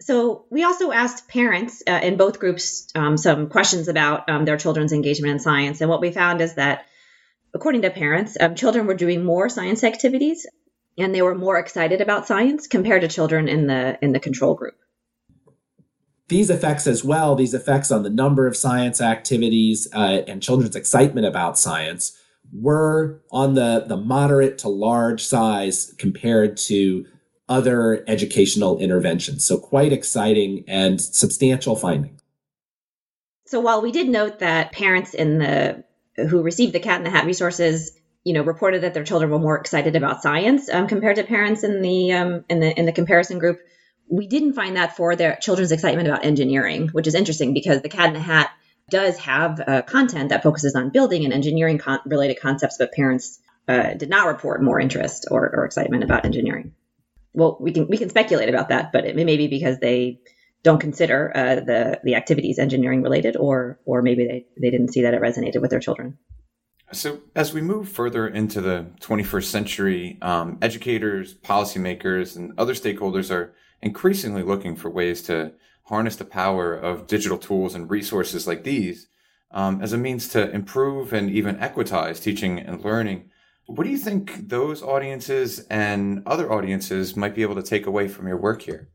So 0.00 0.46
we 0.50 0.64
also 0.64 0.92
asked 0.92 1.28
parents 1.28 1.82
uh, 1.86 2.00
in 2.02 2.16
both 2.16 2.38
groups 2.38 2.88
um, 2.94 3.18
some 3.18 3.48
questions 3.48 3.88
about 3.88 4.28
um, 4.30 4.46
their 4.46 4.56
children's 4.56 4.92
engagement 4.92 5.32
in 5.32 5.38
science. 5.38 5.80
And 5.80 5.90
what 5.90 6.00
we 6.00 6.10
found 6.10 6.40
is 6.40 6.54
that, 6.54 6.86
according 7.54 7.82
to 7.82 7.90
parents, 7.90 8.36
um, 8.40 8.54
children 8.54 8.86
were 8.86 8.94
doing 8.94 9.24
more 9.24 9.48
science 9.48 9.84
activities 9.84 10.46
and 10.98 11.14
they 11.14 11.22
were 11.22 11.34
more 11.34 11.58
excited 11.58 12.00
about 12.00 12.26
science 12.26 12.66
compared 12.66 13.02
to 13.02 13.08
children 13.08 13.48
in 13.48 13.66
the 13.66 13.98
in 14.02 14.12
the 14.12 14.20
control 14.20 14.54
group 14.54 14.74
these 16.28 16.50
effects 16.50 16.86
as 16.86 17.04
well 17.04 17.34
these 17.34 17.54
effects 17.54 17.90
on 17.90 18.02
the 18.02 18.10
number 18.10 18.46
of 18.46 18.56
science 18.56 19.00
activities 19.00 19.88
uh, 19.94 20.22
and 20.26 20.42
children's 20.42 20.76
excitement 20.76 21.26
about 21.26 21.58
science 21.58 22.16
were 22.52 23.20
on 23.30 23.54
the, 23.54 23.84
the 23.86 23.96
moderate 23.96 24.58
to 24.58 24.68
large 24.68 25.22
size 25.22 25.94
compared 25.98 26.56
to 26.56 27.06
other 27.48 28.04
educational 28.06 28.78
interventions. 28.78 29.44
So, 29.44 29.58
quite 29.58 29.92
exciting 29.92 30.64
and 30.68 31.00
substantial 31.00 31.76
findings. 31.76 32.20
So, 33.46 33.60
while 33.60 33.82
we 33.82 33.92
did 33.92 34.08
note 34.08 34.38
that 34.38 34.72
parents 34.72 35.14
in 35.14 35.38
the 35.38 35.84
who 36.28 36.42
received 36.42 36.72
the 36.72 36.80
Cat 36.80 36.98
in 36.98 37.04
the 37.04 37.10
Hat 37.10 37.26
resources, 37.26 37.92
you 38.24 38.34
know, 38.34 38.42
reported 38.42 38.82
that 38.82 38.94
their 38.94 39.04
children 39.04 39.30
were 39.30 39.38
more 39.38 39.58
excited 39.58 39.96
about 39.96 40.22
science 40.22 40.68
um, 40.68 40.86
compared 40.86 41.16
to 41.16 41.24
parents 41.24 41.64
in 41.64 41.82
the 41.82 42.12
um, 42.12 42.44
in 42.48 42.60
the 42.60 42.78
in 42.78 42.86
the 42.86 42.92
comparison 42.92 43.38
group, 43.38 43.60
we 44.10 44.26
didn't 44.26 44.54
find 44.54 44.76
that 44.76 44.96
for 44.96 45.16
their 45.16 45.36
children's 45.36 45.72
excitement 45.72 46.08
about 46.08 46.24
engineering, 46.24 46.88
which 46.88 47.06
is 47.06 47.14
interesting 47.14 47.54
because 47.54 47.82
the 47.82 47.88
Cat 47.88 48.08
in 48.08 48.14
the 48.14 48.20
Hat 48.20 48.50
does 48.90 49.16
have 49.18 49.60
uh, 49.60 49.82
content 49.82 50.30
that 50.30 50.42
focuses 50.42 50.74
on 50.74 50.90
building 50.90 51.24
and 51.24 51.32
engineering 51.32 51.78
con- 51.78 52.00
related 52.04 52.40
concepts, 52.40 52.76
but 52.76 52.92
parents 52.92 53.38
uh, 53.68 53.94
did 53.94 54.10
not 54.10 54.26
report 54.26 54.62
more 54.62 54.80
interest 54.80 55.28
or, 55.30 55.48
or, 55.54 55.64
excitement 55.64 56.02
about 56.02 56.24
engineering. 56.24 56.74
Well, 57.32 57.56
we 57.60 57.70
can 57.70 57.86
we 57.86 57.98
can 57.98 58.10
speculate 58.10 58.48
about 58.48 58.70
that, 58.70 58.90
but 58.92 59.04
it 59.04 59.14
may 59.14 59.36
be 59.36 59.46
because 59.46 59.78
they 59.78 60.20
don't 60.62 60.80
consider 60.80 61.32
uh, 61.34 61.56
the 61.56 62.00
the 62.04 62.14
activities 62.14 62.58
engineering 62.58 63.02
related, 63.02 63.36
or 63.36 63.78
or 63.84 64.02
maybe 64.02 64.26
they, 64.26 64.46
they 64.60 64.70
didn't 64.70 64.92
see 64.92 65.02
that 65.02 65.14
it 65.14 65.20
resonated 65.20 65.60
with 65.60 65.70
their 65.70 65.80
children. 65.80 66.18
So, 66.92 67.20
as 67.36 67.54
we 67.54 67.60
move 67.60 67.88
further 67.88 68.26
into 68.26 68.60
the 68.60 68.86
21st 69.00 69.44
century, 69.44 70.18
um, 70.22 70.58
educators, 70.60 71.34
policymakers, 71.34 72.36
and 72.36 72.52
other 72.58 72.74
stakeholders 72.74 73.30
are 73.30 73.54
increasingly 73.80 74.42
looking 74.42 74.74
for 74.74 74.90
ways 74.90 75.22
to 75.22 75.52
harness 75.84 76.16
the 76.16 76.24
power 76.24 76.74
of 76.74 77.06
digital 77.06 77.38
tools 77.38 77.74
and 77.74 77.90
resources 77.90 78.46
like 78.46 78.64
these 78.64 79.06
um, 79.52 79.80
as 79.82 79.92
a 79.92 79.98
means 79.98 80.28
to 80.28 80.50
improve 80.50 81.12
and 81.12 81.30
even 81.30 81.56
equitize 81.56 82.20
teaching 82.20 82.58
and 82.58 82.84
learning. 82.84 83.30
What 83.66 83.84
do 83.84 83.90
you 83.90 83.98
think 83.98 84.48
those 84.48 84.82
audiences 84.82 85.60
and 85.70 86.22
other 86.26 86.52
audiences 86.52 87.16
might 87.16 87.34
be 87.34 87.42
able 87.42 87.54
to 87.54 87.62
take 87.62 87.86
away 87.86 88.08
from 88.08 88.26
your 88.26 88.36
work 88.36 88.62
here? 88.62 88.88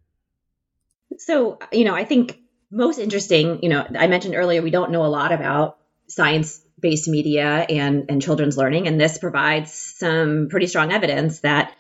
So, 1.19 1.59
you 1.71 1.85
know, 1.85 1.95
I 1.95 2.05
think 2.05 2.39
most 2.71 2.99
interesting, 2.99 3.59
you 3.63 3.69
know, 3.69 3.85
I 3.97 4.07
mentioned 4.07 4.35
earlier 4.35 4.61
we 4.61 4.71
don't 4.71 4.91
know 4.91 5.05
a 5.05 5.07
lot 5.07 5.31
about 5.31 5.77
science 6.07 6.61
based 6.79 7.07
media 7.07 7.65
and, 7.69 8.05
and 8.09 8.21
children's 8.21 8.57
learning, 8.57 8.87
and 8.87 8.99
this 8.99 9.17
provides 9.17 9.71
some 9.71 10.47
pretty 10.49 10.67
strong 10.67 10.91
evidence 10.91 11.39
that 11.39 11.73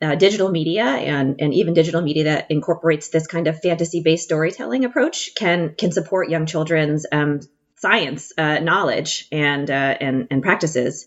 uh, 0.00 0.14
digital 0.14 0.50
media 0.50 0.84
and, 0.84 1.40
and 1.40 1.54
even 1.54 1.74
digital 1.74 2.02
media 2.02 2.24
that 2.24 2.50
incorporates 2.50 3.08
this 3.08 3.26
kind 3.26 3.46
of 3.46 3.60
fantasy-based 3.60 4.24
storytelling 4.24 4.84
approach 4.84 5.34
can 5.34 5.74
can 5.74 5.90
support 5.90 6.28
young 6.28 6.46
children's 6.46 7.06
um, 7.10 7.40
science 7.76 8.32
uh, 8.36 8.58
knowledge 8.58 9.26
and, 9.32 9.70
uh, 9.70 9.96
and 10.00 10.28
and 10.30 10.42
practices 10.42 11.06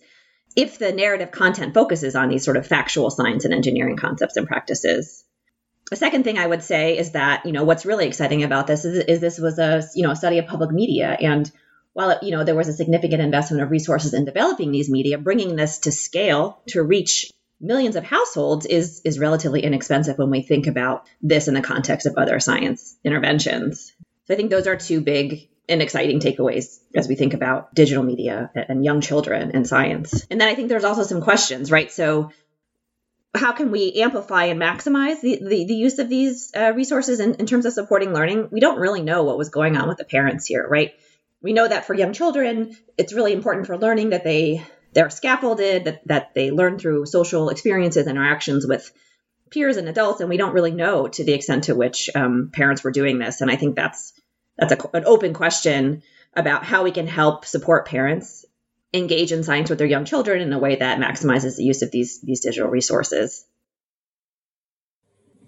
if 0.55 0.79
the 0.79 0.91
narrative 0.91 1.31
content 1.31 1.73
focuses 1.73 2.15
on 2.15 2.29
these 2.29 2.43
sort 2.43 2.57
of 2.57 2.65
factual 2.65 3.09
science 3.09 3.45
and 3.45 3.53
engineering 3.53 3.97
concepts 3.97 4.35
and 4.35 4.47
practices. 4.47 5.23
A 5.91 5.95
second 5.95 6.23
thing 6.23 6.37
I 6.37 6.47
would 6.47 6.63
say 6.63 6.97
is 6.97 7.11
that, 7.11 7.45
you 7.45 7.51
know, 7.51 7.63
what's 7.63 7.85
really 7.85 8.07
exciting 8.07 8.43
about 8.43 8.67
this 8.67 8.85
is, 8.85 8.97
is 9.05 9.19
this 9.19 9.39
was 9.39 9.59
a, 9.59 9.83
you 9.95 10.03
know, 10.03 10.13
study 10.13 10.37
of 10.39 10.47
public 10.47 10.71
media. 10.71 11.15
And 11.19 11.49
while, 11.93 12.11
it, 12.11 12.23
you 12.23 12.31
know, 12.31 12.43
there 12.43 12.55
was 12.55 12.67
a 12.67 12.73
significant 12.73 13.21
investment 13.21 13.63
of 13.63 13.71
resources 13.71 14.13
in 14.13 14.25
developing 14.25 14.71
these 14.71 14.89
media, 14.89 15.17
bringing 15.17 15.55
this 15.55 15.79
to 15.79 15.91
scale 15.91 16.61
to 16.67 16.83
reach 16.83 17.31
millions 17.59 17.95
of 17.95 18.03
households 18.03 18.65
is, 18.65 19.01
is 19.03 19.19
relatively 19.19 19.61
inexpensive 19.61 20.17
when 20.17 20.29
we 20.29 20.41
think 20.41 20.67
about 20.67 21.07
this 21.21 21.47
in 21.47 21.53
the 21.53 21.61
context 21.61 22.07
of 22.07 22.15
other 22.15 22.39
science 22.39 22.95
interventions. 23.03 23.93
So 24.25 24.33
I 24.33 24.37
think 24.37 24.49
those 24.49 24.67
are 24.67 24.75
two 24.75 25.01
big 25.01 25.49
and 25.67 25.81
exciting 25.81 26.19
takeaways 26.19 26.79
as 26.95 27.07
we 27.07 27.15
think 27.15 27.33
about 27.33 27.73
digital 27.75 28.03
media 28.03 28.49
and 28.55 28.83
young 28.83 29.01
children 29.01 29.51
and 29.53 29.67
science. 29.67 30.25
And 30.29 30.41
then 30.41 30.47
I 30.47 30.55
think 30.55 30.69
there's 30.69 30.83
also 30.83 31.03
some 31.03 31.21
questions, 31.21 31.71
right? 31.71 31.91
So 31.91 32.31
how 33.35 33.51
can 33.51 33.71
we 33.71 33.93
amplify 33.93 34.45
and 34.45 34.59
maximize 34.59 35.21
the, 35.21 35.39
the, 35.41 35.65
the 35.65 35.75
use 35.75 35.99
of 35.99 36.09
these 36.09 36.51
uh, 36.55 36.73
resources 36.75 37.19
in, 37.19 37.35
in 37.35 37.45
terms 37.45 37.65
of 37.65 37.73
supporting 37.73 38.13
learning? 38.13 38.49
We 38.51 38.59
don't 38.59 38.79
really 38.79 39.01
know 39.01 39.23
what 39.23 39.37
was 39.37 39.49
going 39.49 39.77
on 39.77 39.87
with 39.87 39.97
the 39.97 40.05
parents 40.05 40.47
here, 40.47 40.67
right? 40.67 40.93
We 41.41 41.53
know 41.53 41.67
that 41.67 41.85
for 41.85 41.93
young 41.93 42.13
children, 42.13 42.75
it's 42.97 43.13
really 43.13 43.33
important 43.33 43.67
for 43.67 43.77
learning 43.77 44.09
that 44.09 44.23
they 44.23 44.65
they're 44.91 45.11
scaffolded, 45.11 45.85
that, 45.85 46.07
that 46.07 46.33
they 46.33 46.49
learn 46.49 46.79
through 46.79 47.05
social 47.05 47.49
experiences, 47.49 48.07
interactions 48.07 48.65
with 48.65 48.91
peers 49.51 49.77
and 49.77 49.87
adults, 49.87 50.19
and 50.19 50.29
we 50.29 50.37
don't 50.37 50.53
really 50.53 50.71
know 50.71 51.07
to 51.07 51.23
the 51.23 51.33
extent 51.33 51.65
to 51.65 51.75
which 51.75 52.09
um, 52.15 52.49
parents 52.51 52.83
were 52.83 52.91
doing 52.91 53.19
this. 53.19 53.41
And 53.41 53.51
I 53.51 53.55
think 53.55 53.75
that's 53.75 54.13
that's 54.57 54.73
a, 54.73 54.97
an 54.97 55.05
open 55.05 55.33
question 55.33 56.01
about 56.35 56.63
how 56.65 56.83
we 56.83 56.91
can 56.91 57.07
help 57.07 57.45
support 57.45 57.87
parents 57.87 58.45
engage 58.93 59.31
in 59.31 59.43
science 59.43 59.69
with 59.69 59.79
their 59.79 59.87
young 59.87 60.05
children 60.05 60.41
in 60.41 60.51
a 60.53 60.59
way 60.59 60.75
that 60.75 60.99
maximizes 60.99 61.57
the 61.57 61.63
use 61.63 61.81
of 61.81 61.91
these 61.91 62.21
these 62.21 62.41
digital 62.41 62.69
resources. 62.69 63.45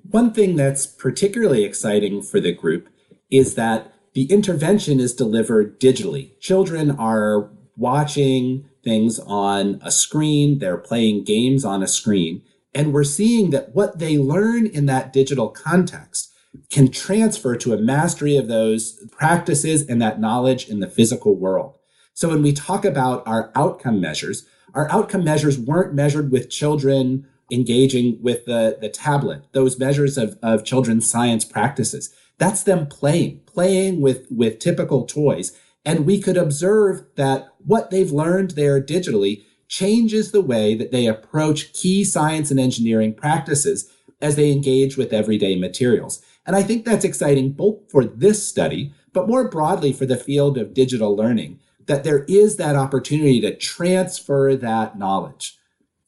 One 0.09 0.33
thing 0.33 0.55
that's 0.55 0.85
particularly 0.85 1.63
exciting 1.63 2.21
for 2.21 2.39
the 2.39 2.53
group 2.53 2.89
is 3.29 3.55
that 3.55 3.93
the 4.13 4.25
intervention 4.25 4.99
is 4.99 5.13
delivered 5.13 5.79
digitally. 5.79 6.37
Children 6.41 6.91
are 6.91 7.49
watching 7.77 8.69
things 8.83 9.19
on 9.19 9.79
a 9.83 9.91
screen, 9.91 10.59
they're 10.59 10.77
playing 10.77 11.23
games 11.23 11.63
on 11.63 11.81
a 11.81 11.87
screen, 11.87 12.43
and 12.75 12.93
we're 12.93 13.03
seeing 13.03 13.51
that 13.51 13.73
what 13.73 13.99
they 13.99 14.17
learn 14.17 14.67
in 14.67 14.85
that 14.87 15.13
digital 15.13 15.49
context 15.49 16.33
can 16.69 16.91
transfer 16.91 17.55
to 17.55 17.73
a 17.73 17.77
mastery 17.77 18.35
of 18.35 18.47
those 18.47 18.99
practices 19.11 19.87
and 19.87 20.01
that 20.01 20.19
knowledge 20.19 20.67
in 20.67 20.81
the 20.81 20.89
physical 20.89 21.35
world. 21.35 21.77
So 22.21 22.29
when 22.29 22.43
we 22.43 22.53
talk 22.53 22.85
about 22.85 23.23
our 23.25 23.51
outcome 23.55 23.99
measures, 23.99 24.45
our 24.75 24.87
outcome 24.91 25.23
measures 25.23 25.57
weren't 25.57 25.95
measured 25.95 26.31
with 26.31 26.51
children 26.51 27.25
engaging 27.51 28.21
with 28.21 28.45
the, 28.45 28.77
the 28.79 28.89
tablet, 28.89 29.45
those 29.53 29.79
measures 29.79 30.19
of, 30.19 30.37
of 30.43 30.63
children's 30.63 31.09
science 31.09 31.43
practices. 31.43 32.13
That's 32.37 32.61
them 32.61 32.85
playing, 32.85 33.41
playing 33.47 34.01
with, 34.01 34.27
with 34.29 34.59
typical 34.59 35.07
toys. 35.07 35.57
And 35.83 36.05
we 36.05 36.21
could 36.21 36.37
observe 36.37 37.01
that 37.15 37.47
what 37.65 37.89
they've 37.89 38.11
learned 38.11 38.51
there 38.51 38.79
digitally 38.79 39.43
changes 39.67 40.31
the 40.31 40.41
way 40.41 40.75
that 40.75 40.91
they 40.91 41.07
approach 41.07 41.73
key 41.73 42.03
science 42.03 42.51
and 42.51 42.59
engineering 42.59 43.15
practices 43.15 43.91
as 44.21 44.35
they 44.35 44.51
engage 44.51 44.95
with 44.95 45.11
everyday 45.11 45.55
materials. 45.55 46.23
And 46.45 46.55
I 46.55 46.61
think 46.61 46.85
that's 46.85 47.03
exciting 47.03 47.53
both 47.53 47.79
for 47.89 48.05
this 48.05 48.47
study, 48.47 48.93
but 49.11 49.27
more 49.27 49.49
broadly 49.49 49.91
for 49.91 50.05
the 50.05 50.17
field 50.17 50.59
of 50.59 50.75
digital 50.75 51.15
learning, 51.15 51.59
that 51.87 52.03
there 52.03 52.25
is 52.25 52.57
that 52.57 52.75
opportunity 52.75 53.41
to 53.41 53.55
transfer 53.55 54.55
that 54.55 54.97
knowledge. 54.97 55.57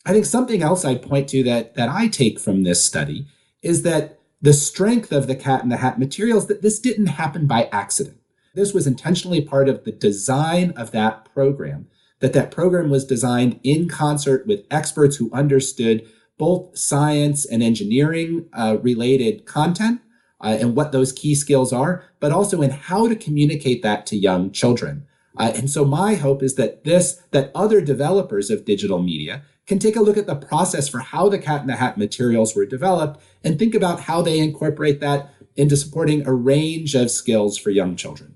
I 0.06 0.12
think 0.12 0.26
something 0.26 0.62
else 0.62 0.84
I'd 0.84 1.02
point 1.02 1.30
to 1.30 1.44
that, 1.44 1.76
that 1.76 1.90
I 1.90 2.08
take 2.08 2.40
from 2.40 2.64
this 2.64 2.84
study 2.84 3.26
is 3.62 3.84
that 3.84 4.20
the 4.42 4.54
strength 4.54 5.12
of 5.14 5.28
the 5.28 5.36
cat 5.36 5.64
in 5.64 5.70
the 5.70 5.78
hat 5.78 5.98
materials 5.98 6.48
that 6.48 6.62
this 6.62 6.80
didn't 6.80 7.08
happen 7.08 7.48
by 7.48 7.70
accident. 7.72 8.18
This 8.54 8.74
was 8.74 8.86
intentionally 8.86 9.42
part 9.42 9.70
of 9.70 9.84
the 9.84 9.92
design 9.92 10.72
of 10.72 10.92
that 10.92 11.34
program, 11.34 11.88
that 12.20 12.34
that 12.34 12.52
program 12.52 12.90
was 12.90 13.06
designed 13.06 13.60
in 13.64 13.88
concert 13.88 14.46
with 14.46 14.66
experts 14.70 15.16
who 15.16 15.32
understood 15.32 16.06
both 16.38 16.78
science 16.78 17.46
and 17.46 17.64
engineering 17.64 18.48
uh, 18.54 18.78
related 18.82 19.46
content 19.46 20.02
uh, 20.42 20.58
and 20.60 20.76
what 20.76 20.92
those 20.92 21.14
key 21.14 21.34
skills 21.34 21.72
are, 21.72 22.04
but 22.20 22.32
also 22.32 22.62
in 22.62 22.70
how 22.70 23.08
to 23.08 23.16
communicate 23.16 23.82
that 23.82 24.06
to 24.06 24.18
young 24.18 24.52
children. 24.52 25.08
Uh, 25.38 25.52
and 25.56 25.70
so 25.70 25.84
my 25.84 26.16
hope 26.16 26.44
is 26.44 26.56
that 26.56 26.84
this, 26.84 27.22
that 27.32 27.52
other 27.56 27.82
developers 27.82 28.50
of 28.50 28.66
digital 28.66 29.02
media 29.02 29.44
can 29.66 29.80
take 29.80 29.96
a 29.96 30.02
look 30.02 30.18
at 30.18 30.28
the 30.28 30.36
process 30.36 30.88
for 30.88 31.00
how 31.00 31.30
the 31.30 31.40
cat 31.40 31.62
in 31.62 31.68
the 31.68 31.76
hat 31.76 31.98
materials 31.98 32.56
were 32.56 32.66
developed 32.66 33.20
and 33.44 33.58
think 33.58 33.74
about 33.74 34.02
how 34.02 34.22
they 34.22 34.40
incorporate 34.40 35.00
that 35.00 35.34
into 35.56 35.78
supporting 35.78 36.28
a 36.28 36.34
range 36.34 36.96
of 36.96 37.10
skills 37.10 37.58
for 37.58 37.70
young 37.70 37.96
children. 37.96 38.36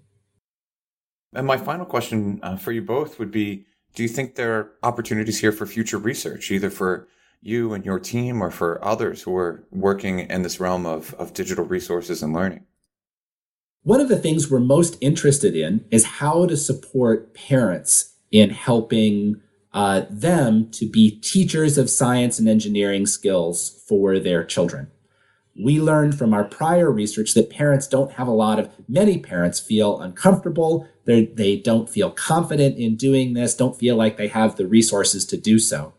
And 1.34 1.46
my 1.46 1.58
final 1.58 1.86
question 1.86 2.40
uh, 2.42 2.58
for 2.58 2.72
you 2.72 2.82
both 2.82 3.20
would 3.20 3.32
be 3.32 3.66
Do 3.96 4.04
you 4.04 4.10
think 4.10 4.36
there 4.36 4.54
are 4.54 4.72
opportunities 4.84 5.40
here 5.40 5.52
for 5.52 5.66
future 5.66 5.98
research, 5.98 6.52
either 6.52 6.70
for 6.70 7.08
you 7.42 7.74
and 7.74 7.86
your 7.86 8.00
team 8.00 8.42
or 8.42 8.52
for 8.52 8.84
others 8.84 9.22
who 9.22 9.36
are 9.36 9.66
working 9.72 10.20
in 10.20 10.42
this 10.42 10.60
realm 10.60 10.86
of, 10.86 11.14
of 11.16 11.34
digital 11.34 11.66
resources 11.66 12.24
and 12.24 12.34
learning? 12.34 12.66
One 13.88 14.02
of 14.02 14.10
the 14.10 14.18
things 14.18 14.52
we're 14.52 14.60
most 14.60 14.98
interested 15.00 15.56
in 15.56 15.86
is 15.92 16.20
how 16.20 16.46
to 16.46 16.58
support 16.58 17.34
parents 17.34 18.16
in 18.34 18.50
helping 18.50 19.40
uh, 19.72 20.02
them 20.10 20.70
to 20.72 20.86
be 20.86 21.10
teachers 21.10 21.78
of 21.78 21.90
science 21.90 22.38
and 22.38 22.50
engineering 22.50 23.06
skills 23.06 23.82
for 23.88 24.20
their 24.20 24.44
children. 24.44 24.92
We 25.56 25.80
learned 25.80 26.18
from 26.18 26.34
our 26.34 26.44
prior 26.44 26.92
research 26.92 27.34
that 27.36 27.50
parents 27.50 27.88
don't 27.88 28.12
have 28.12 28.28
a 28.28 28.32
lot 28.32 28.60
of, 28.60 28.70
many 28.90 29.20
parents 29.20 29.58
feel 29.58 30.02
uncomfortable. 30.02 30.86
They're, 31.06 31.26
they 31.26 31.56
don't 31.56 31.90
feel 31.90 32.12
confident 32.12 32.78
in 32.78 32.98
doing 32.98 33.36
this, 33.36 33.56
don't 33.56 33.80
feel 33.80 33.96
like 33.96 34.18
they 34.18 34.28
have 34.28 34.58
the 34.58 34.68
resources 34.68 35.26
to 35.28 35.38
do 35.38 35.60
so. 35.60 35.94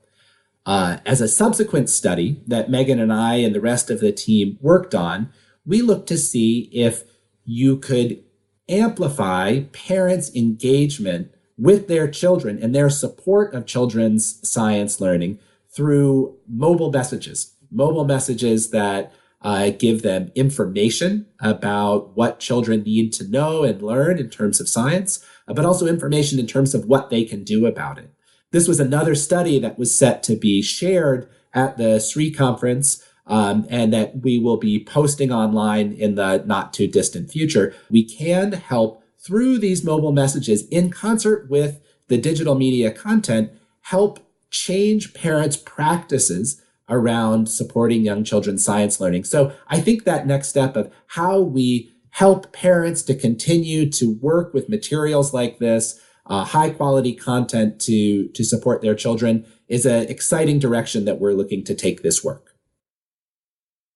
Uh, 0.67 0.99
as 1.07 1.23
a 1.23 1.27
subsequent 1.27 1.89
study 1.89 2.43
that 2.49 2.69
Megan 2.69 3.01
and 3.01 3.15
I 3.15 3.37
and 3.37 3.55
the 3.55 3.63
rest 3.63 3.91
of 3.91 4.01
the 4.01 4.13
team 4.13 4.59
worked 4.61 4.95
on, 4.95 5.33
we 5.65 5.81
looked 5.81 6.09
to 6.09 6.19
see 6.19 6.69
if 6.71 7.05
you 7.49 7.79
could 7.79 8.23
amplify 8.69 9.61
parents' 9.73 10.31
engagement 10.37 11.33
with 11.57 11.89
their 11.89 12.07
children 12.07 12.63
and 12.63 12.75
their 12.75 12.91
support 12.91 13.55
of 13.55 13.65
children's 13.65 14.39
science 14.49 15.01
learning 15.01 15.39
through 15.71 16.37
mobile 16.47 16.93
messages, 16.93 17.55
mobile 17.71 18.05
messages 18.05 18.69
that 18.71 19.13
uh, 19.41 19.71
give 19.71 20.03
them 20.03 20.31
information 20.35 21.25
about 21.41 22.15
what 22.15 22.39
children 22.39 22.83
need 22.83 23.15
to 23.15 23.27
know 23.27 23.65
and 23.65 23.81
learn 23.81 24.19
in 24.19 24.29
terms 24.29 24.61
of 24.61 24.69
science, 24.69 25.25
but 25.47 25.65
also 25.65 25.87
information 25.87 26.39
in 26.39 26.47
terms 26.47 26.75
of 26.75 26.85
what 26.85 27.09
they 27.09 27.25
can 27.25 27.45
do 27.45 27.65
about 27.65 27.97
it. 27.97 28.11
This 28.51 28.69
was 28.69 28.79
another 28.79 29.15
study 29.15 29.59
that 29.61 29.79
was 29.79 29.95
set 29.95 30.23
to 30.25 30.37
be 30.37 30.61
shared 30.61 31.31
at 31.55 31.79
the 31.79 31.99
SREE 31.99 32.37
conference 32.37 33.03
um, 33.29 33.67
and 33.69 33.93
that 33.93 34.23
we 34.23 34.39
will 34.39 34.57
be 34.57 34.83
posting 34.83 35.31
online 35.31 35.93
in 35.93 36.17
the 36.17 36.43
not 36.47 36.73
too 36.73 36.89
distant 36.89 37.31
future. 37.31 37.75
We 37.91 38.03
can 38.03 38.53
help 38.53 39.05
through 39.19 39.59
these 39.59 39.85
mobile 39.85 40.13
messages 40.13 40.67
in 40.69 40.91
concert 40.91 41.49
with 41.51 41.81
the 42.09 42.19
digital 42.19 42.55
media 42.55 42.91
content, 42.91 43.53
help 43.83 44.21
change 44.51 45.13
parents' 45.15 45.57
practices 45.57 46.63
around 46.89 47.49
supporting 47.49 48.03
young 48.03 48.25
children's 48.25 48.65
science 48.65 48.99
learning. 48.99 49.25
So 49.25 49.53
I 49.69 49.81
think 49.81 50.05
that 50.05 50.27
next 50.27 50.49
step 50.49 50.75
of 50.75 50.91
how 51.09 51.39
we 51.41 51.93
help 52.11 52.51
parents 52.53 53.03
to 53.03 53.15
continue 53.15 53.91
to 53.91 54.15
work 54.23 54.55
with 54.55 54.71
materials 54.71 55.35
like 55.35 55.59
this, 55.59 56.01
uh, 56.27 56.45
high 56.45 56.71
quality 56.71 57.15
content 57.15 57.79
to, 57.81 58.29
to 58.29 58.43
support 58.45 58.81
their 58.81 58.95
children 58.95 59.47
is 59.69 59.85
an 59.85 60.09
exciting 60.09 60.59
direction 60.59 61.05
that 61.05 61.21
we're 61.21 61.33
looking 61.33 61.63
to 61.65 61.75
take 61.75 62.03
this 62.03 62.25
work. 62.25 62.48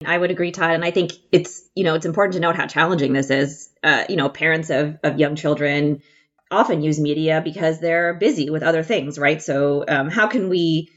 I 0.07 0.17
would 0.17 0.31
agree, 0.31 0.53
Todd. 0.53 0.73
And 0.73 0.85
I 0.85 0.91
think 0.91 1.13
it's, 1.33 1.63
you 1.75 1.85
know, 1.85 1.95
it's 1.95 2.07
important 2.07 2.35
to 2.35 2.41
note 2.41 2.57
how 2.57 2.67
challenging 2.67 3.13
this 3.13 3.31
is. 3.31 3.69
Uh, 3.83 4.05
you 4.09 4.17
know, 4.17 4.29
parents 4.29 4.71
of, 4.71 4.97
of 5.03 5.19
young 5.19 5.37
children 5.37 6.03
often 6.51 6.83
use 6.83 7.01
media 7.01 7.41
because 7.43 7.81
they're 7.81 8.15
busy 8.15 8.51
with 8.51 8.63
other 8.63 8.83
things, 8.83 9.19
right? 9.19 9.43
So, 9.43 9.85
um, 9.89 10.09
how 10.11 10.27
can 10.29 10.49
we 10.49 10.89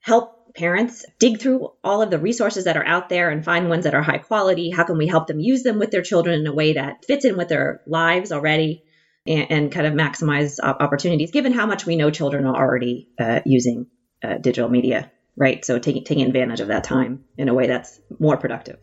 help 0.00 0.54
parents 0.54 1.04
dig 1.18 1.40
through 1.40 1.68
all 1.84 2.02
of 2.02 2.10
the 2.10 2.18
resources 2.18 2.64
that 2.64 2.76
are 2.76 2.86
out 2.86 3.08
there 3.08 3.30
and 3.30 3.44
find 3.44 3.68
ones 3.68 3.84
that 3.84 3.94
are 3.94 4.02
high 4.02 4.18
quality? 4.18 4.70
How 4.70 4.84
can 4.84 4.98
we 4.98 5.06
help 5.06 5.26
them 5.26 5.40
use 5.40 5.62
them 5.62 5.78
with 5.78 5.90
their 5.90 6.02
children 6.02 6.40
in 6.40 6.46
a 6.46 6.54
way 6.54 6.74
that 6.74 7.04
fits 7.06 7.24
in 7.24 7.36
with 7.36 7.48
their 7.48 7.80
lives 7.86 8.32
already 8.32 8.82
and, 9.26 9.50
and 9.50 9.72
kind 9.72 9.86
of 9.86 9.94
maximize 9.94 10.58
opportunities, 10.62 11.30
given 11.32 11.52
how 11.52 11.66
much 11.66 11.86
we 11.86 11.96
know 11.96 12.10
children 12.10 12.46
are 12.46 12.56
already 12.56 13.08
uh, 13.20 13.40
using 13.46 13.86
uh, 14.24 14.38
digital 14.38 14.70
media? 14.70 15.10
Right? 15.36 15.64
So 15.64 15.78
taking 15.78 16.04
taking 16.04 16.26
advantage 16.26 16.60
of 16.60 16.68
that 16.68 16.84
time 16.84 17.24
in 17.38 17.48
a 17.48 17.54
way 17.54 17.66
that's 17.66 18.00
more 18.18 18.36
productive. 18.36 18.78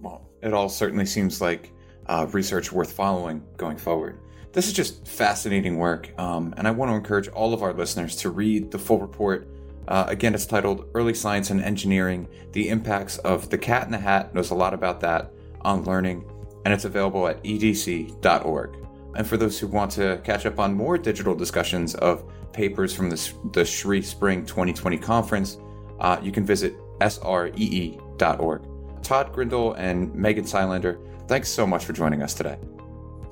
Well, 0.00 0.28
it 0.42 0.52
all 0.52 0.68
certainly 0.68 1.06
seems 1.06 1.40
like 1.40 1.72
uh, 2.06 2.26
research 2.32 2.72
worth 2.72 2.92
following 2.92 3.42
going 3.56 3.76
forward. 3.76 4.20
This 4.52 4.66
is 4.66 4.72
just 4.72 5.06
fascinating 5.06 5.76
work, 5.76 6.10
um, 6.18 6.54
and 6.56 6.66
I 6.66 6.70
want 6.70 6.90
to 6.90 6.94
encourage 6.94 7.28
all 7.28 7.52
of 7.52 7.62
our 7.62 7.72
listeners 7.74 8.16
to 8.16 8.30
read 8.30 8.70
the 8.70 8.78
full 8.78 9.00
report 9.00 9.48
Uh, 9.88 10.04
again, 10.08 10.34
it's 10.34 10.44
titled 10.44 10.84
Early 10.94 11.14
Science 11.14 11.48
and 11.50 11.62
Engineering 11.62 12.28
The 12.52 12.68
Impacts 12.68 13.16
of 13.18 13.48
the 13.48 13.56
Cat 13.56 13.86
in 13.86 13.92
the 13.92 13.98
Hat. 13.98 14.34
Knows 14.34 14.50
a 14.50 14.54
lot 14.54 14.74
about 14.74 15.00
that 15.00 15.32
on 15.62 15.84
learning, 15.84 16.24
and 16.64 16.74
it's 16.74 16.84
available 16.84 17.26
at 17.26 17.42
edc.org. 17.42 18.87
And 19.18 19.26
for 19.26 19.36
those 19.36 19.58
who 19.58 19.66
want 19.66 19.90
to 19.92 20.20
catch 20.22 20.46
up 20.46 20.60
on 20.60 20.72
more 20.72 20.96
digital 20.96 21.34
discussions 21.34 21.96
of 21.96 22.24
papers 22.52 22.94
from 22.94 23.10
the, 23.10 23.16
the 23.52 23.62
SREE 23.62 24.04
Spring 24.04 24.46
2020 24.46 24.96
conference, 24.96 25.58
uh, 25.98 26.20
you 26.22 26.30
can 26.30 26.46
visit 26.46 26.76
sree.org. 27.00 28.62
Todd 29.02 29.32
Grindal 29.34 29.74
and 29.76 30.14
Megan 30.14 30.44
Silander, 30.44 30.98
thanks 31.26 31.48
so 31.48 31.66
much 31.66 31.84
for 31.84 31.92
joining 31.92 32.22
us 32.22 32.32
today. 32.32 32.58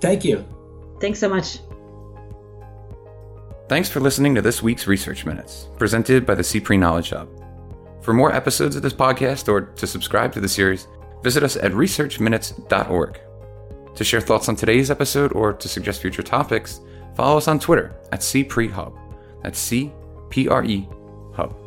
Thank 0.00 0.24
you. 0.24 0.44
Thanks 1.00 1.20
so 1.20 1.28
much. 1.28 1.60
Thanks 3.68 3.88
for 3.88 4.00
listening 4.00 4.34
to 4.34 4.42
this 4.42 4.62
week's 4.62 4.88
Research 4.88 5.24
Minutes, 5.24 5.68
presented 5.78 6.26
by 6.26 6.34
the 6.34 6.42
CPRE 6.42 6.80
Knowledge 6.80 7.10
Hub. 7.10 7.28
For 8.02 8.12
more 8.12 8.32
episodes 8.32 8.74
of 8.74 8.82
this 8.82 8.92
podcast 8.92 9.48
or 9.48 9.60
to 9.60 9.86
subscribe 9.86 10.32
to 10.32 10.40
the 10.40 10.48
series, 10.48 10.88
visit 11.22 11.44
us 11.44 11.56
at 11.56 11.70
researchminutes.org. 11.70 13.20
To 13.96 14.04
share 14.04 14.20
thoughts 14.20 14.48
on 14.48 14.56
today's 14.56 14.90
episode 14.90 15.32
or 15.32 15.54
to 15.54 15.68
suggest 15.68 16.02
future 16.02 16.22
topics, 16.22 16.80
follow 17.14 17.38
us 17.38 17.48
on 17.48 17.58
Twitter 17.58 17.96
at 18.12 18.20
CPreHub. 18.20 18.96
That's 19.42 19.58
C 19.58 19.90
P 20.28 20.48
R 20.48 20.64
E 20.64 20.88
Hub. 21.34 21.65